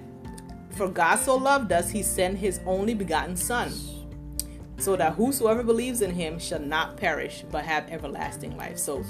for 0.77 0.89
God 0.89 1.17
so 1.17 1.35
loved 1.35 1.73
us, 1.73 1.91
He 1.91 2.05
sent 2.05 2.39
His 2.39 2.61
only 2.65 2.95
begotten 2.95 3.37
Son 3.37 3.73
so 4.79 4.95
that 4.97 5.15
whosoever 5.15 5.63
believes 5.63 6.01
in 6.03 6.11
him 6.11 6.37
shall 6.39 6.59
not 6.59 6.97
perish 6.97 7.45
but 7.53 7.65
have 7.65 7.89
everlasting 7.91 8.57
life. 8.57 8.77
So 8.77 9.05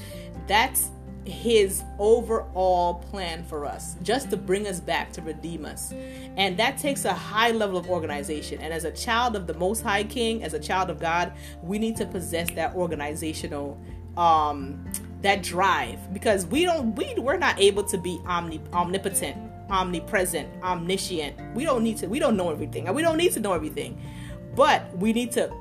that's 0.46 0.90
his 1.26 1.82
overall 1.98 2.94
plan 2.94 3.44
for 3.44 3.64
us, 3.64 3.96
just 4.02 4.30
to 4.30 4.36
bring 4.36 4.66
us 4.66 4.80
back, 4.80 5.12
to 5.12 5.22
redeem 5.22 5.64
us. 5.64 5.92
And 6.36 6.56
that 6.58 6.78
takes 6.78 7.04
a 7.04 7.12
high 7.12 7.50
level 7.50 7.76
of 7.76 7.88
organization. 7.88 8.60
And 8.60 8.72
as 8.72 8.84
a 8.84 8.90
child 8.90 9.36
of 9.36 9.46
the 9.46 9.54
Most 9.54 9.82
High 9.82 10.04
King, 10.04 10.42
as 10.44 10.54
a 10.54 10.58
child 10.58 10.90
of 10.90 11.00
God, 11.00 11.32
we 11.62 11.78
need 11.78 11.96
to 11.96 12.06
possess 12.06 12.50
that 12.52 12.74
organizational 12.74 13.80
um 14.16 14.84
that 15.22 15.42
drive 15.42 15.98
because 16.12 16.46
we 16.46 16.64
don't 16.64 16.94
we 16.94 17.12
we're 17.18 17.36
not 17.36 17.58
able 17.58 17.82
to 17.82 17.98
be 17.98 18.20
omni, 18.26 18.60
omnipotent 18.72 19.36
omnipresent 19.70 20.48
omniscient 20.62 21.34
we 21.52 21.64
don't 21.64 21.82
need 21.82 21.96
to 21.96 22.06
we 22.06 22.20
don't 22.20 22.36
know 22.36 22.48
everything 22.48 22.86
and 22.86 22.94
we 22.94 23.02
don't 23.02 23.16
need 23.16 23.32
to 23.32 23.40
know 23.40 23.52
everything 23.52 24.00
but 24.54 24.96
we 24.98 25.12
need 25.12 25.32
to 25.32 25.52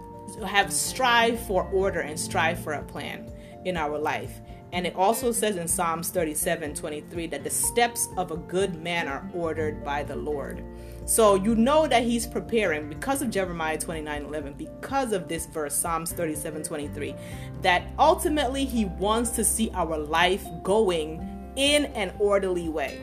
have 0.46 0.72
strive 0.72 1.40
for 1.40 1.64
order 1.72 2.02
and 2.02 2.20
strive 2.20 2.60
for 2.60 2.74
a 2.74 2.84
plan 2.84 3.32
in 3.66 3.78
our 3.78 3.98
life. 3.98 4.42
And 4.74 4.88
it 4.88 4.96
also 4.96 5.32
says 5.32 5.56
in 5.56 5.68
Psalms 5.68 6.10
37 6.10 6.74
23 6.74 7.28
that 7.28 7.44
the 7.44 7.50
steps 7.50 8.10
of 8.18 8.32
a 8.32 8.38
good 8.38 8.76
man 8.82 9.08
are 9.08 9.30
ordered 9.34 9.84
by 9.84 10.02
the 10.02 10.16
Lord. 10.16 10.66
So 11.06 11.36
you 11.36 11.54
know 11.54 11.86
that 11.88 12.04
he's 12.04 12.26
preparing 12.26 12.90
because 12.90 13.22
of 13.22 13.30
Jeremiah 13.30 13.78
29 13.78 14.26
11, 14.26 14.54
because 14.54 15.14
of 15.14 15.28
this 15.28 15.46
verse, 15.46 15.76
Psalms 15.76 16.12
37 16.12 16.64
23, 16.64 17.14
that 17.62 17.84
ultimately 18.00 18.66
he 18.66 18.86
wants 18.86 19.30
to 19.32 19.44
see 19.44 19.70
our 19.76 19.96
life 19.96 20.44
going 20.64 21.54
in 21.56 21.86
an 21.86 22.12
orderly 22.18 22.68
way. 22.68 23.00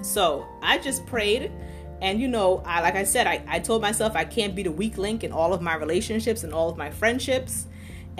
So 0.00 0.46
I 0.62 0.78
just 0.78 1.04
prayed 1.04 1.52
and 2.00 2.18
you 2.18 2.28
know, 2.28 2.62
I 2.64 2.80
like 2.80 2.94
I 2.94 3.04
said, 3.04 3.26
I, 3.26 3.42
I 3.46 3.58
told 3.58 3.82
myself 3.82 4.16
I 4.16 4.24
can't 4.24 4.54
be 4.54 4.62
the 4.62 4.72
weak 4.72 4.96
link 4.96 5.24
in 5.24 5.32
all 5.32 5.52
of 5.52 5.60
my 5.60 5.74
relationships 5.74 6.42
and 6.42 6.54
all 6.54 6.70
of 6.70 6.78
my 6.78 6.90
friendships. 6.90 7.66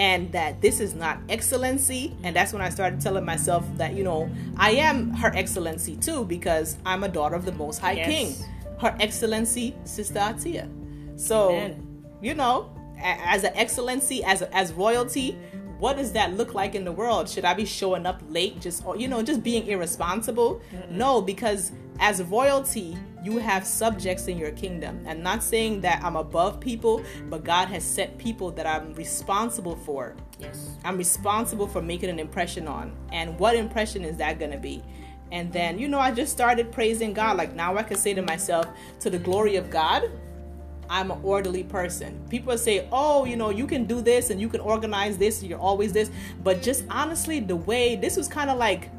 And 0.00 0.32
that 0.32 0.62
this 0.62 0.80
is 0.80 0.94
not 0.94 1.18
excellency. 1.28 2.16
And 2.24 2.34
that's 2.34 2.54
when 2.54 2.62
I 2.62 2.70
started 2.70 3.02
telling 3.02 3.24
myself 3.24 3.66
that, 3.76 3.92
you 3.94 4.02
know, 4.02 4.30
I 4.56 4.70
am 4.72 5.10
her 5.10 5.30
excellency 5.34 5.94
too, 5.96 6.24
because 6.24 6.78
I'm 6.86 7.04
a 7.04 7.08
daughter 7.08 7.34
of 7.34 7.44
the 7.44 7.52
most 7.52 7.78
high 7.78 7.92
yes. 7.92 8.08
king. 8.08 8.34
Her 8.80 8.96
excellency, 8.98 9.76
Sister 9.84 10.18
Atia. 10.18 10.66
So, 11.20 11.50
Amen. 11.50 12.06
you 12.22 12.34
know, 12.34 12.74
as 12.98 13.44
an 13.44 13.52
excellency, 13.54 14.24
as 14.24 14.40
a, 14.40 14.56
as 14.56 14.72
royalty, 14.72 15.36
what 15.78 15.96
does 15.96 16.12
that 16.12 16.34
look 16.34 16.54
like 16.54 16.74
in 16.74 16.84
the 16.84 16.92
world? 16.92 17.28
Should 17.28 17.44
I 17.44 17.52
be 17.52 17.66
showing 17.66 18.06
up 18.06 18.22
late, 18.28 18.60
just 18.60 18.82
you 18.96 19.08
know, 19.08 19.22
just 19.22 19.42
being 19.42 19.66
irresponsible? 19.66 20.62
Mm-mm. 20.72 20.90
No, 20.92 21.20
because 21.20 21.72
as 21.98 22.22
royalty, 22.22 22.96
you 23.22 23.38
have 23.38 23.66
subjects 23.66 24.28
in 24.28 24.38
your 24.38 24.52
kingdom. 24.52 25.02
And 25.06 25.22
not 25.22 25.42
saying 25.42 25.80
that 25.83 26.02
I'm 26.02 26.16
above 26.16 26.61
people, 26.61 27.04
but 27.28 27.44
God 27.44 27.68
has 27.68 27.85
set 27.85 28.18
people 28.18 28.50
that 28.52 28.66
I'm 28.66 28.94
responsible 28.94 29.76
for. 29.76 30.16
Yes. 30.38 30.70
I'm 30.85 30.96
responsible 30.96 31.66
for 31.66 31.83
making 31.83 32.11
an 32.11 32.18
impression 32.18 32.66
on. 32.66 32.92
And 33.12 33.38
what 33.38 33.56
impression 33.56 34.04
is 34.04 34.16
that 34.18 34.38
going 34.38 34.52
to 34.52 34.59
be? 34.59 34.83
And 35.33 35.52
then, 35.52 35.78
you 35.78 35.88
know, 35.88 36.00
I 36.00 36.11
just 36.11 36.33
started 36.33 36.72
praising 36.72 37.12
God. 37.12 37.37
Like 37.37 37.54
now 37.54 37.76
I 37.76 37.83
can 37.83 37.96
say 37.96 38.14
to 38.14 38.22
myself, 38.22 38.66
to 39.00 39.11
the 39.11 39.18
glory 39.18 39.56
of 39.56 39.70
God, 39.70 40.11
I'm 40.88 41.12
an 41.12 41.20
orderly 41.22 41.62
person. 41.62 42.20
People 42.28 42.59
say, 42.59 42.88
oh, 42.90 43.24
you 43.24 43.37
know, 43.37 43.50
you 43.50 43.66
can 43.66 43.85
do 43.85 44.00
this 44.00 44.30
and 44.30 44.40
you 44.40 44.48
can 44.48 44.61
organize 44.61 45.16
this, 45.16 45.40
you're 45.40 45.59
always 45.59 45.92
this. 45.92 46.11
But 46.42 46.62
just 46.62 46.85
honestly, 46.90 47.38
the 47.38 47.54
way 47.54 47.94
this 47.94 48.16
was 48.16 48.26
kind 48.26 48.50
of 48.50 48.59
like, 48.59 48.90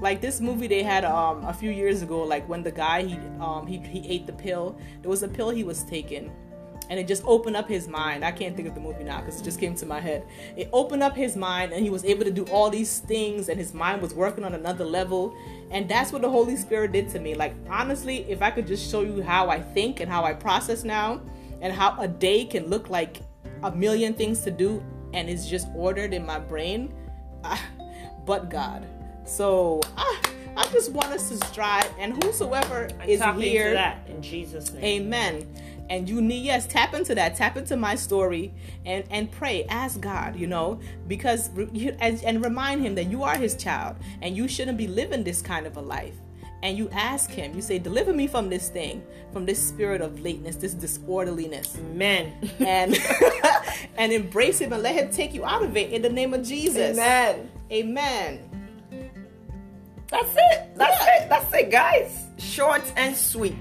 like 0.00 0.20
this 0.20 0.40
movie 0.40 0.66
they 0.66 0.82
had 0.82 1.04
um, 1.04 1.44
a 1.44 1.52
few 1.52 1.70
years 1.70 2.02
ago, 2.02 2.22
like 2.22 2.48
when 2.48 2.62
the 2.62 2.72
guy 2.72 3.02
he 3.02 3.14
um, 3.40 3.66
he 3.66 3.78
he 3.78 4.08
ate 4.08 4.26
the 4.26 4.32
pill. 4.32 4.78
There 5.02 5.10
was 5.10 5.22
a 5.22 5.28
pill 5.28 5.50
he 5.50 5.64
was 5.64 5.84
taking, 5.84 6.32
and 6.90 6.98
it 6.98 7.06
just 7.06 7.22
opened 7.26 7.56
up 7.56 7.68
his 7.68 7.88
mind. 7.88 8.24
I 8.24 8.32
can't 8.32 8.56
think 8.56 8.68
of 8.68 8.74
the 8.74 8.80
movie 8.80 9.04
now 9.04 9.20
because 9.20 9.40
it 9.40 9.44
just 9.44 9.60
came 9.60 9.74
to 9.76 9.86
my 9.86 10.00
head. 10.00 10.26
It 10.56 10.68
opened 10.72 11.02
up 11.02 11.16
his 11.16 11.36
mind, 11.36 11.72
and 11.72 11.82
he 11.82 11.90
was 11.90 12.04
able 12.04 12.24
to 12.24 12.30
do 12.30 12.44
all 12.46 12.70
these 12.70 12.98
things, 13.00 13.48
and 13.48 13.58
his 13.58 13.72
mind 13.72 14.02
was 14.02 14.14
working 14.14 14.44
on 14.44 14.54
another 14.54 14.84
level. 14.84 15.36
And 15.70 15.88
that's 15.88 16.12
what 16.12 16.22
the 16.22 16.30
Holy 16.30 16.56
Spirit 16.56 16.92
did 16.92 17.08
to 17.10 17.18
me. 17.18 17.34
Like, 17.34 17.54
honestly, 17.68 18.26
if 18.28 18.42
I 18.42 18.50
could 18.50 18.66
just 18.66 18.90
show 18.90 19.02
you 19.02 19.22
how 19.22 19.48
I 19.48 19.60
think 19.60 20.00
and 20.00 20.10
how 20.10 20.24
I 20.24 20.34
process 20.34 20.84
now, 20.84 21.20
and 21.60 21.72
how 21.72 21.98
a 22.00 22.08
day 22.08 22.44
can 22.44 22.66
look 22.66 22.90
like 22.90 23.22
a 23.62 23.70
million 23.70 24.12
things 24.12 24.40
to 24.42 24.50
do, 24.50 24.82
and 25.14 25.30
it's 25.30 25.48
just 25.48 25.68
ordered 25.74 26.12
in 26.12 26.26
my 26.26 26.38
brain, 26.38 26.92
ah, 27.44 27.62
but 28.26 28.50
God. 28.50 28.86
So, 29.24 29.80
ah, 29.96 30.20
I 30.56 30.66
just 30.72 30.92
want 30.92 31.08
us 31.08 31.28
to 31.30 31.46
strive, 31.46 31.90
and 31.98 32.22
whosoever 32.22 32.88
is 33.06 33.22
here, 33.36 33.72
that 33.74 34.06
in 34.08 34.22
Jesus' 34.22 34.72
name, 34.72 34.84
Amen. 34.84 35.46
And 35.90 36.08
you 36.08 36.22
need 36.22 36.44
yes 36.44 36.66
tap 36.66 36.94
into 36.94 37.14
that. 37.14 37.36
Tap 37.36 37.56
into 37.56 37.76
my 37.76 37.94
story 37.94 38.54
and 38.86 39.04
and 39.10 39.30
pray. 39.30 39.64
Ask 39.64 40.00
god 40.00 40.34
you 40.34 40.46
know 40.46 40.80
because 41.08 41.48
and, 41.48 42.22
and 42.24 42.42
remind 42.42 42.80
him 42.80 42.94
that 42.94 43.10
you 43.10 43.22
are 43.22 43.36
his 43.36 43.54
child 43.54 43.96
and 44.22 44.36
you 44.36 44.48
shouldn't 44.48 44.78
be 44.78 44.86
living 44.86 45.24
this 45.24 45.42
kind 45.42 45.66
of 45.66 45.76
a 45.76 45.82
life. 45.82 46.14
And 46.62 46.78
you 46.78 46.88
ask 46.90 47.30
him 47.30 47.54
you 47.54 47.60
say 47.60 47.78
deliver 47.78 48.14
me 48.14 48.26
from 48.26 48.48
this 48.48 48.70
thing 48.70 49.04
from 49.30 49.44
this 49.44 49.62
spirit 49.62 50.00
of 50.00 50.20
lateness 50.20 50.56
this 50.56 50.72
disorderliness. 50.72 51.76
Amen. 51.76 52.32
And 52.60 52.96
and 53.98 54.10
embrace 54.10 54.60
him 54.60 54.72
and 54.72 54.82
let 54.82 54.94
him 54.94 55.10
take 55.10 55.34
you 55.34 55.44
out 55.44 55.62
of 55.62 55.76
it 55.76 55.92
in 55.92 56.00
the 56.00 56.08
name 56.08 56.32
of 56.32 56.42
jesus. 56.42 56.96
Amen. 56.96 57.50
Amen 57.70 58.53
that's 60.14 60.36
it 60.36 60.76
that's 60.76 61.06
yeah. 61.06 61.22
it 61.22 61.28
that's 61.28 61.54
it 61.54 61.70
guys 61.70 62.26
short 62.38 62.82
and 62.96 63.16
sweet 63.16 63.56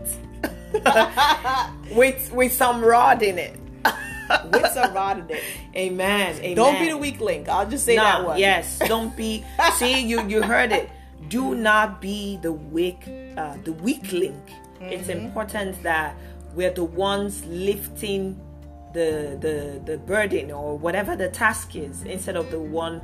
with 1.92 2.32
with 2.32 2.52
some 2.52 2.84
rod 2.84 3.22
in 3.22 3.38
it. 3.38 3.60
with 4.52 4.68
some 4.74 4.94
rod 4.94 5.20
in 5.20 5.38
it. 5.38 5.44
Amen. 5.76 6.36
Amen. 6.38 6.56
Don't 6.56 6.80
be 6.80 6.90
the 6.90 6.98
weak 6.98 7.20
link. 7.20 7.50
I'll 7.50 7.70
just 7.70 7.86
say 7.86 7.96
that 7.96 8.26
one. 8.26 8.40
Yes. 8.40 8.80
Don't 8.80 9.16
be. 9.16 9.46
see, 9.76 10.00
you 10.02 10.26
you 10.28 10.42
heard 10.42 10.72
it. 10.72 10.90
Do 11.28 11.56
not 11.56 12.02
be 12.02 12.38
the 12.42 12.52
weak 12.52 13.08
uh, 13.38 13.58
the 13.64 13.74
weak 13.74 14.12
link. 14.12 14.36
Mm-hmm. 14.46 14.94
It's 14.94 15.10
important 15.10 15.82
that 15.84 16.16
we're 16.56 16.74
the 16.74 16.84
ones 16.84 17.46
lifting 17.46 18.40
the 18.94 19.38
the 19.40 19.82
the 19.86 19.98
burden 20.00 20.52
or 20.52 20.78
whatever 20.78 21.16
the 21.16 21.30
task 21.30 21.76
is 21.76 22.04
instead 22.04 22.36
of 22.36 22.50
the 22.52 22.60
one 22.60 23.02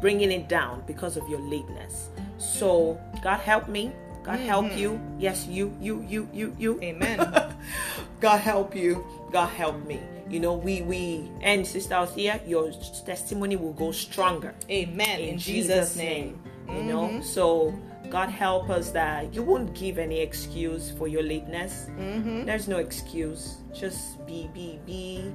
bringing 0.00 0.32
it 0.32 0.48
down 0.48 0.82
because 0.86 1.16
of 1.16 1.28
your 1.28 1.40
lateness. 1.40 2.08
So 2.42 3.00
God 3.22 3.38
help 3.38 3.68
me 3.68 3.92
God 4.22 4.38
mm-hmm. 4.38 4.46
help 4.46 4.76
you. 4.76 5.00
Yes, 5.18 5.46
you, 5.46 5.76
you, 5.80 6.04
you, 6.08 6.28
you, 6.32 6.54
you. 6.58 6.80
Amen. 6.82 7.18
God 8.20 8.38
help 8.38 8.74
you. 8.74 9.04
God 9.32 9.48
help 9.48 9.84
me. 9.86 10.00
You 10.30 10.40
know, 10.40 10.54
we 10.54 10.82
we 10.82 11.28
and 11.42 11.66
Sister 11.66 11.94
Althea, 11.94 12.40
your 12.46 12.70
testimony 13.04 13.56
will 13.56 13.72
go 13.72 13.90
stronger. 13.90 14.54
Amen. 14.70 15.20
In, 15.20 15.28
In 15.30 15.38
Jesus', 15.38 15.96
name. 15.96 16.38
name. 16.68 16.68
You 16.68 16.74
mm-hmm. 16.74 16.88
know, 16.88 17.20
so 17.22 17.74
God 18.10 18.28
help 18.28 18.70
us 18.70 18.90
that 18.92 19.34
you 19.34 19.42
won't 19.42 19.74
give 19.74 19.98
any 19.98 20.20
excuse 20.20 20.90
for 20.90 21.08
your 21.08 21.22
lateness. 21.22 21.90
Mm-hmm. 21.98 22.46
There's 22.46 22.68
no 22.68 22.78
excuse. 22.78 23.56
Just 23.74 24.24
be 24.24 24.48
be 24.54 24.78
be 24.86 25.32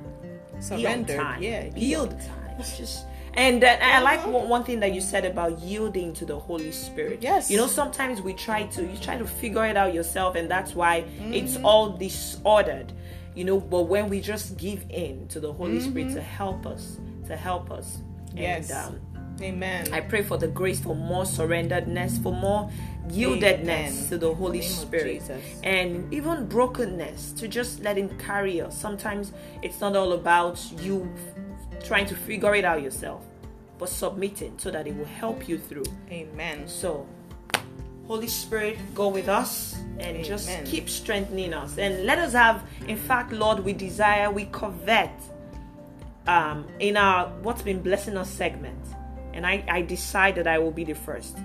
surrender. 0.60 1.36
Yeah, 1.40 1.66
yield. 1.76 2.16
It's 2.58 2.78
just 2.78 3.06
and 3.38 3.64
uh, 3.64 3.78
I 3.80 4.02
like 4.02 4.26
one, 4.26 4.50
one 4.50 4.64
thing 4.64 4.80
that 4.80 4.94
you 4.94 5.00
said 5.00 5.24
about 5.24 5.60
yielding 5.60 6.12
to 6.14 6.26
the 6.26 6.38
Holy 6.38 6.72
Spirit. 6.72 7.20
Yes. 7.22 7.52
You 7.52 7.58
know, 7.58 7.68
sometimes 7.68 8.20
we 8.20 8.34
try 8.34 8.64
to 8.64 8.82
you 8.82 8.98
try 8.98 9.18
to 9.18 9.26
figure 9.26 9.66
it 9.66 9.78
out 9.78 9.94
yourself, 9.94 10.36
and 10.36 10.50
that's 10.50 10.74
why 10.74 11.02
mm-hmm. 11.02 11.34
it's 11.34 11.56
all 11.58 11.90
disordered. 11.90 12.92
You 13.36 13.44
know, 13.46 13.60
but 13.60 13.84
when 13.84 14.10
we 14.10 14.20
just 14.20 14.58
give 14.58 14.84
in 14.90 15.28
to 15.28 15.40
the 15.40 15.54
Holy 15.54 15.78
mm-hmm. 15.78 15.90
Spirit 15.92 16.14
to 16.16 16.22
help 16.22 16.66
us, 16.66 16.98
to 17.28 17.38
help 17.38 17.70
us. 17.70 18.00
Yes. 18.36 18.72
And, 18.72 18.96
um, 18.96 19.02
Amen. 19.40 19.94
I 19.94 20.02
pray 20.02 20.24
for 20.24 20.38
the 20.38 20.48
grace 20.48 20.80
for 20.80 20.96
more 20.96 21.24
surrenderedness, 21.24 22.22
for 22.24 22.34
more 22.34 22.72
yieldedness 23.08 23.62
Amen. 23.62 24.10
to 24.10 24.18
the 24.18 24.34
Holy 24.34 24.62
the 24.62 24.66
Spirit, 24.66 25.22
and 25.64 26.12
even 26.12 26.48
brokenness 26.48 27.34
to 27.34 27.48
just 27.48 27.82
let 27.82 28.00
Him 28.00 28.10
carry 28.18 28.60
us. 28.62 28.76
Sometimes 28.76 29.32
it's 29.62 29.80
not 29.80 29.96
all 29.96 30.14
about 30.14 30.60
you 30.82 31.08
trying 31.84 32.08
to 32.08 32.16
figure 32.16 32.56
it 32.56 32.66
out 32.66 32.82
yourself, 32.82 33.27
but 33.80 33.90
submitting 33.90 34.58
so 34.58 34.72
that 34.72 34.88
it 34.88 34.96
will 34.96 35.06
help 35.06 35.48
you 35.48 35.58
through. 35.58 35.86
Amen. 36.12 36.68
So, 36.68 37.08
Holy 38.08 38.28
Spirit, 38.28 38.78
go 38.96 39.10
with 39.10 39.28
us 39.28 39.76
and 40.00 40.18
Amen. 40.18 40.24
just 40.24 40.50
keep 40.66 40.90
strengthening 40.90 41.54
us. 41.54 41.78
And 41.78 42.06
let 42.06 42.20
us 42.20 42.34
have, 42.34 42.64
in 42.88 42.98
fact, 42.98 43.32
Lord, 43.34 43.60
we 43.60 43.74
desire, 43.74 44.32
we 44.32 44.46
covet 44.46 45.12
um, 46.28 46.66
in 46.80 46.98
our 46.98 47.28
What's 47.42 47.62
Been 47.62 47.82
Blessing 47.82 48.18
Us 48.18 48.30
segment. 48.30 48.78
and 49.34 49.46
I, 49.46 49.64
I 49.70 49.82
decided 49.84 50.46
that 50.46 50.54
I 50.54 50.58
will 50.58 50.72
be 50.72 50.84
the 50.84 50.96
first 50.96 51.38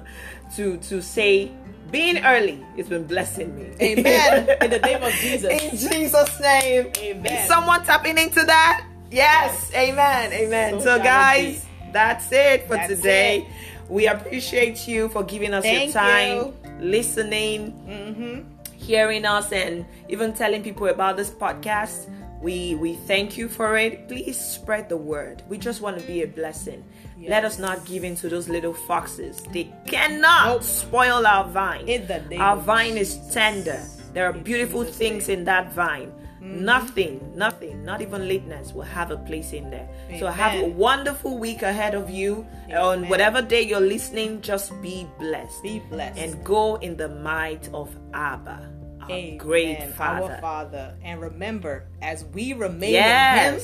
to 0.56 0.76
to 0.76 1.02
say 1.02 1.50
being 1.90 2.24
early 2.24 2.64
has 2.76 2.88
been 2.88 3.06
blessing 3.06 3.56
me. 3.56 3.74
Amen. 3.80 4.48
In 4.62 4.70
the 4.70 4.78
name 4.78 5.02
of 5.02 5.12
Jesus. 5.14 5.50
In 5.50 5.70
Jesus' 5.76 6.40
name. 6.40 6.92
Amen. 6.96 7.26
Is 7.26 7.48
someone 7.48 7.84
tapping 7.84 8.16
into 8.18 8.44
that? 8.44 8.86
Yes. 9.10 9.72
Amen. 9.74 10.32
Amen. 10.32 10.78
So 10.78 10.96
So, 10.96 10.98
guys. 11.02 11.66
That's 11.92 12.30
it 12.32 12.66
for 12.66 12.76
That's 12.76 12.88
today. 12.88 13.38
it. 13.38 13.46
We 13.88 14.06
appreciate 14.06 14.86
you 14.86 15.08
for 15.08 15.22
giving 15.24 15.52
us 15.52 15.64
Thank 15.64 15.92
your 15.94 16.02
time, 16.02 16.36
you. 16.36 16.54
listening, 16.80 17.72
Mm-hmm. 17.88 18.74
hearing 18.76 19.24
us, 19.24 19.52
and 19.52 19.84
even 20.08 20.32
telling 20.32 20.62
people 20.62 20.86
about 20.88 21.16
this 21.16 21.30
podcast. 21.30 22.08
We 22.40 22.74
we 22.76 22.94
thank 23.06 23.36
you 23.36 23.48
for 23.50 23.76
it. 23.76 24.08
Please 24.08 24.38
spread 24.40 24.88
the 24.88 24.96
word. 24.96 25.42
We 25.48 25.58
just 25.58 25.82
want 25.82 25.98
to 26.00 26.06
be 26.06 26.22
a 26.22 26.26
blessing. 26.26 26.82
Let 27.28 27.44
us 27.44 27.58
not 27.58 27.84
give 27.84 28.02
in 28.02 28.16
to 28.16 28.30
those 28.30 28.48
little 28.48 28.72
foxes. 28.72 29.42
They 29.52 29.68
cannot 29.86 30.46
Nope. 30.46 30.62
spoil 30.62 31.26
our 31.26 31.44
vine. 31.44 31.86
In 31.86 32.06
the 32.06 32.20
name 32.30 32.40
our 32.40 32.56
vine 32.56 32.96
is 32.96 33.18
tender. 33.30 33.78
There 34.14 34.24
are 34.24 34.32
beautiful 34.32 34.84
things 34.84 35.28
in 35.28 35.44
that 35.44 35.72
vine. 35.74 36.10
Mm-hmm. 36.42 36.64
Nothing, 36.64 37.32
nothing, 37.36 37.84
not 37.84 38.00
even 38.00 38.26
lateness 38.26 38.72
will 38.72 38.82
have 38.82 39.10
a 39.10 39.18
place 39.18 39.52
in 39.52 39.68
there. 39.68 39.88
So 40.18 40.26
have 40.28 40.58
a 40.58 40.68
wonderful 40.68 41.36
week 41.36 41.60
ahead 41.60 41.94
of 41.94 42.08
you. 42.08 42.46
On 42.74 43.08
whatever 43.08 43.42
day 43.42 43.62
you're 43.62 43.80
listening, 43.80 44.40
just 44.40 44.72
be 44.80 45.06
blessed. 45.18 45.62
Be 45.62 45.80
blessed. 45.90 46.18
And 46.18 46.42
go 46.42 46.76
in 46.76 46.96
the 46.96 47.08
might 47.08 47.68
of 47.74 47.94
Abba, 48.14 48.70
our 49.02 49.10
Amen. 49.10 49.36
great 49.36 49.82
Father. 49.92 50.22
Our 50.22 50.40
Father. 50.40 50.40
Father. 50.40 50.94
And 51.04 51.20
remember, 51.20 51.86
as 52.00 52.24
we 52.24 52.54
remain 52.54 52.94
in 52.94 53.54
Him, 53.54 53.60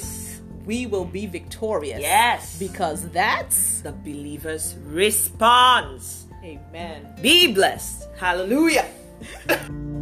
we 0.67 0.85
will 0.85 1.07
be 1.07 1.25
victorious. 1.25 2.01
Yes. 2.01 2.59
Because 2.59 3.09
that's 3.09 3.81
The 3.81 3.93
believer's 3.93 4.75
response. 4.85 6.27
Amen. 6.45 7.15
Be 7.23 7.53
blessed. 7.53 8.07
Hallelujah. 8.19 8.87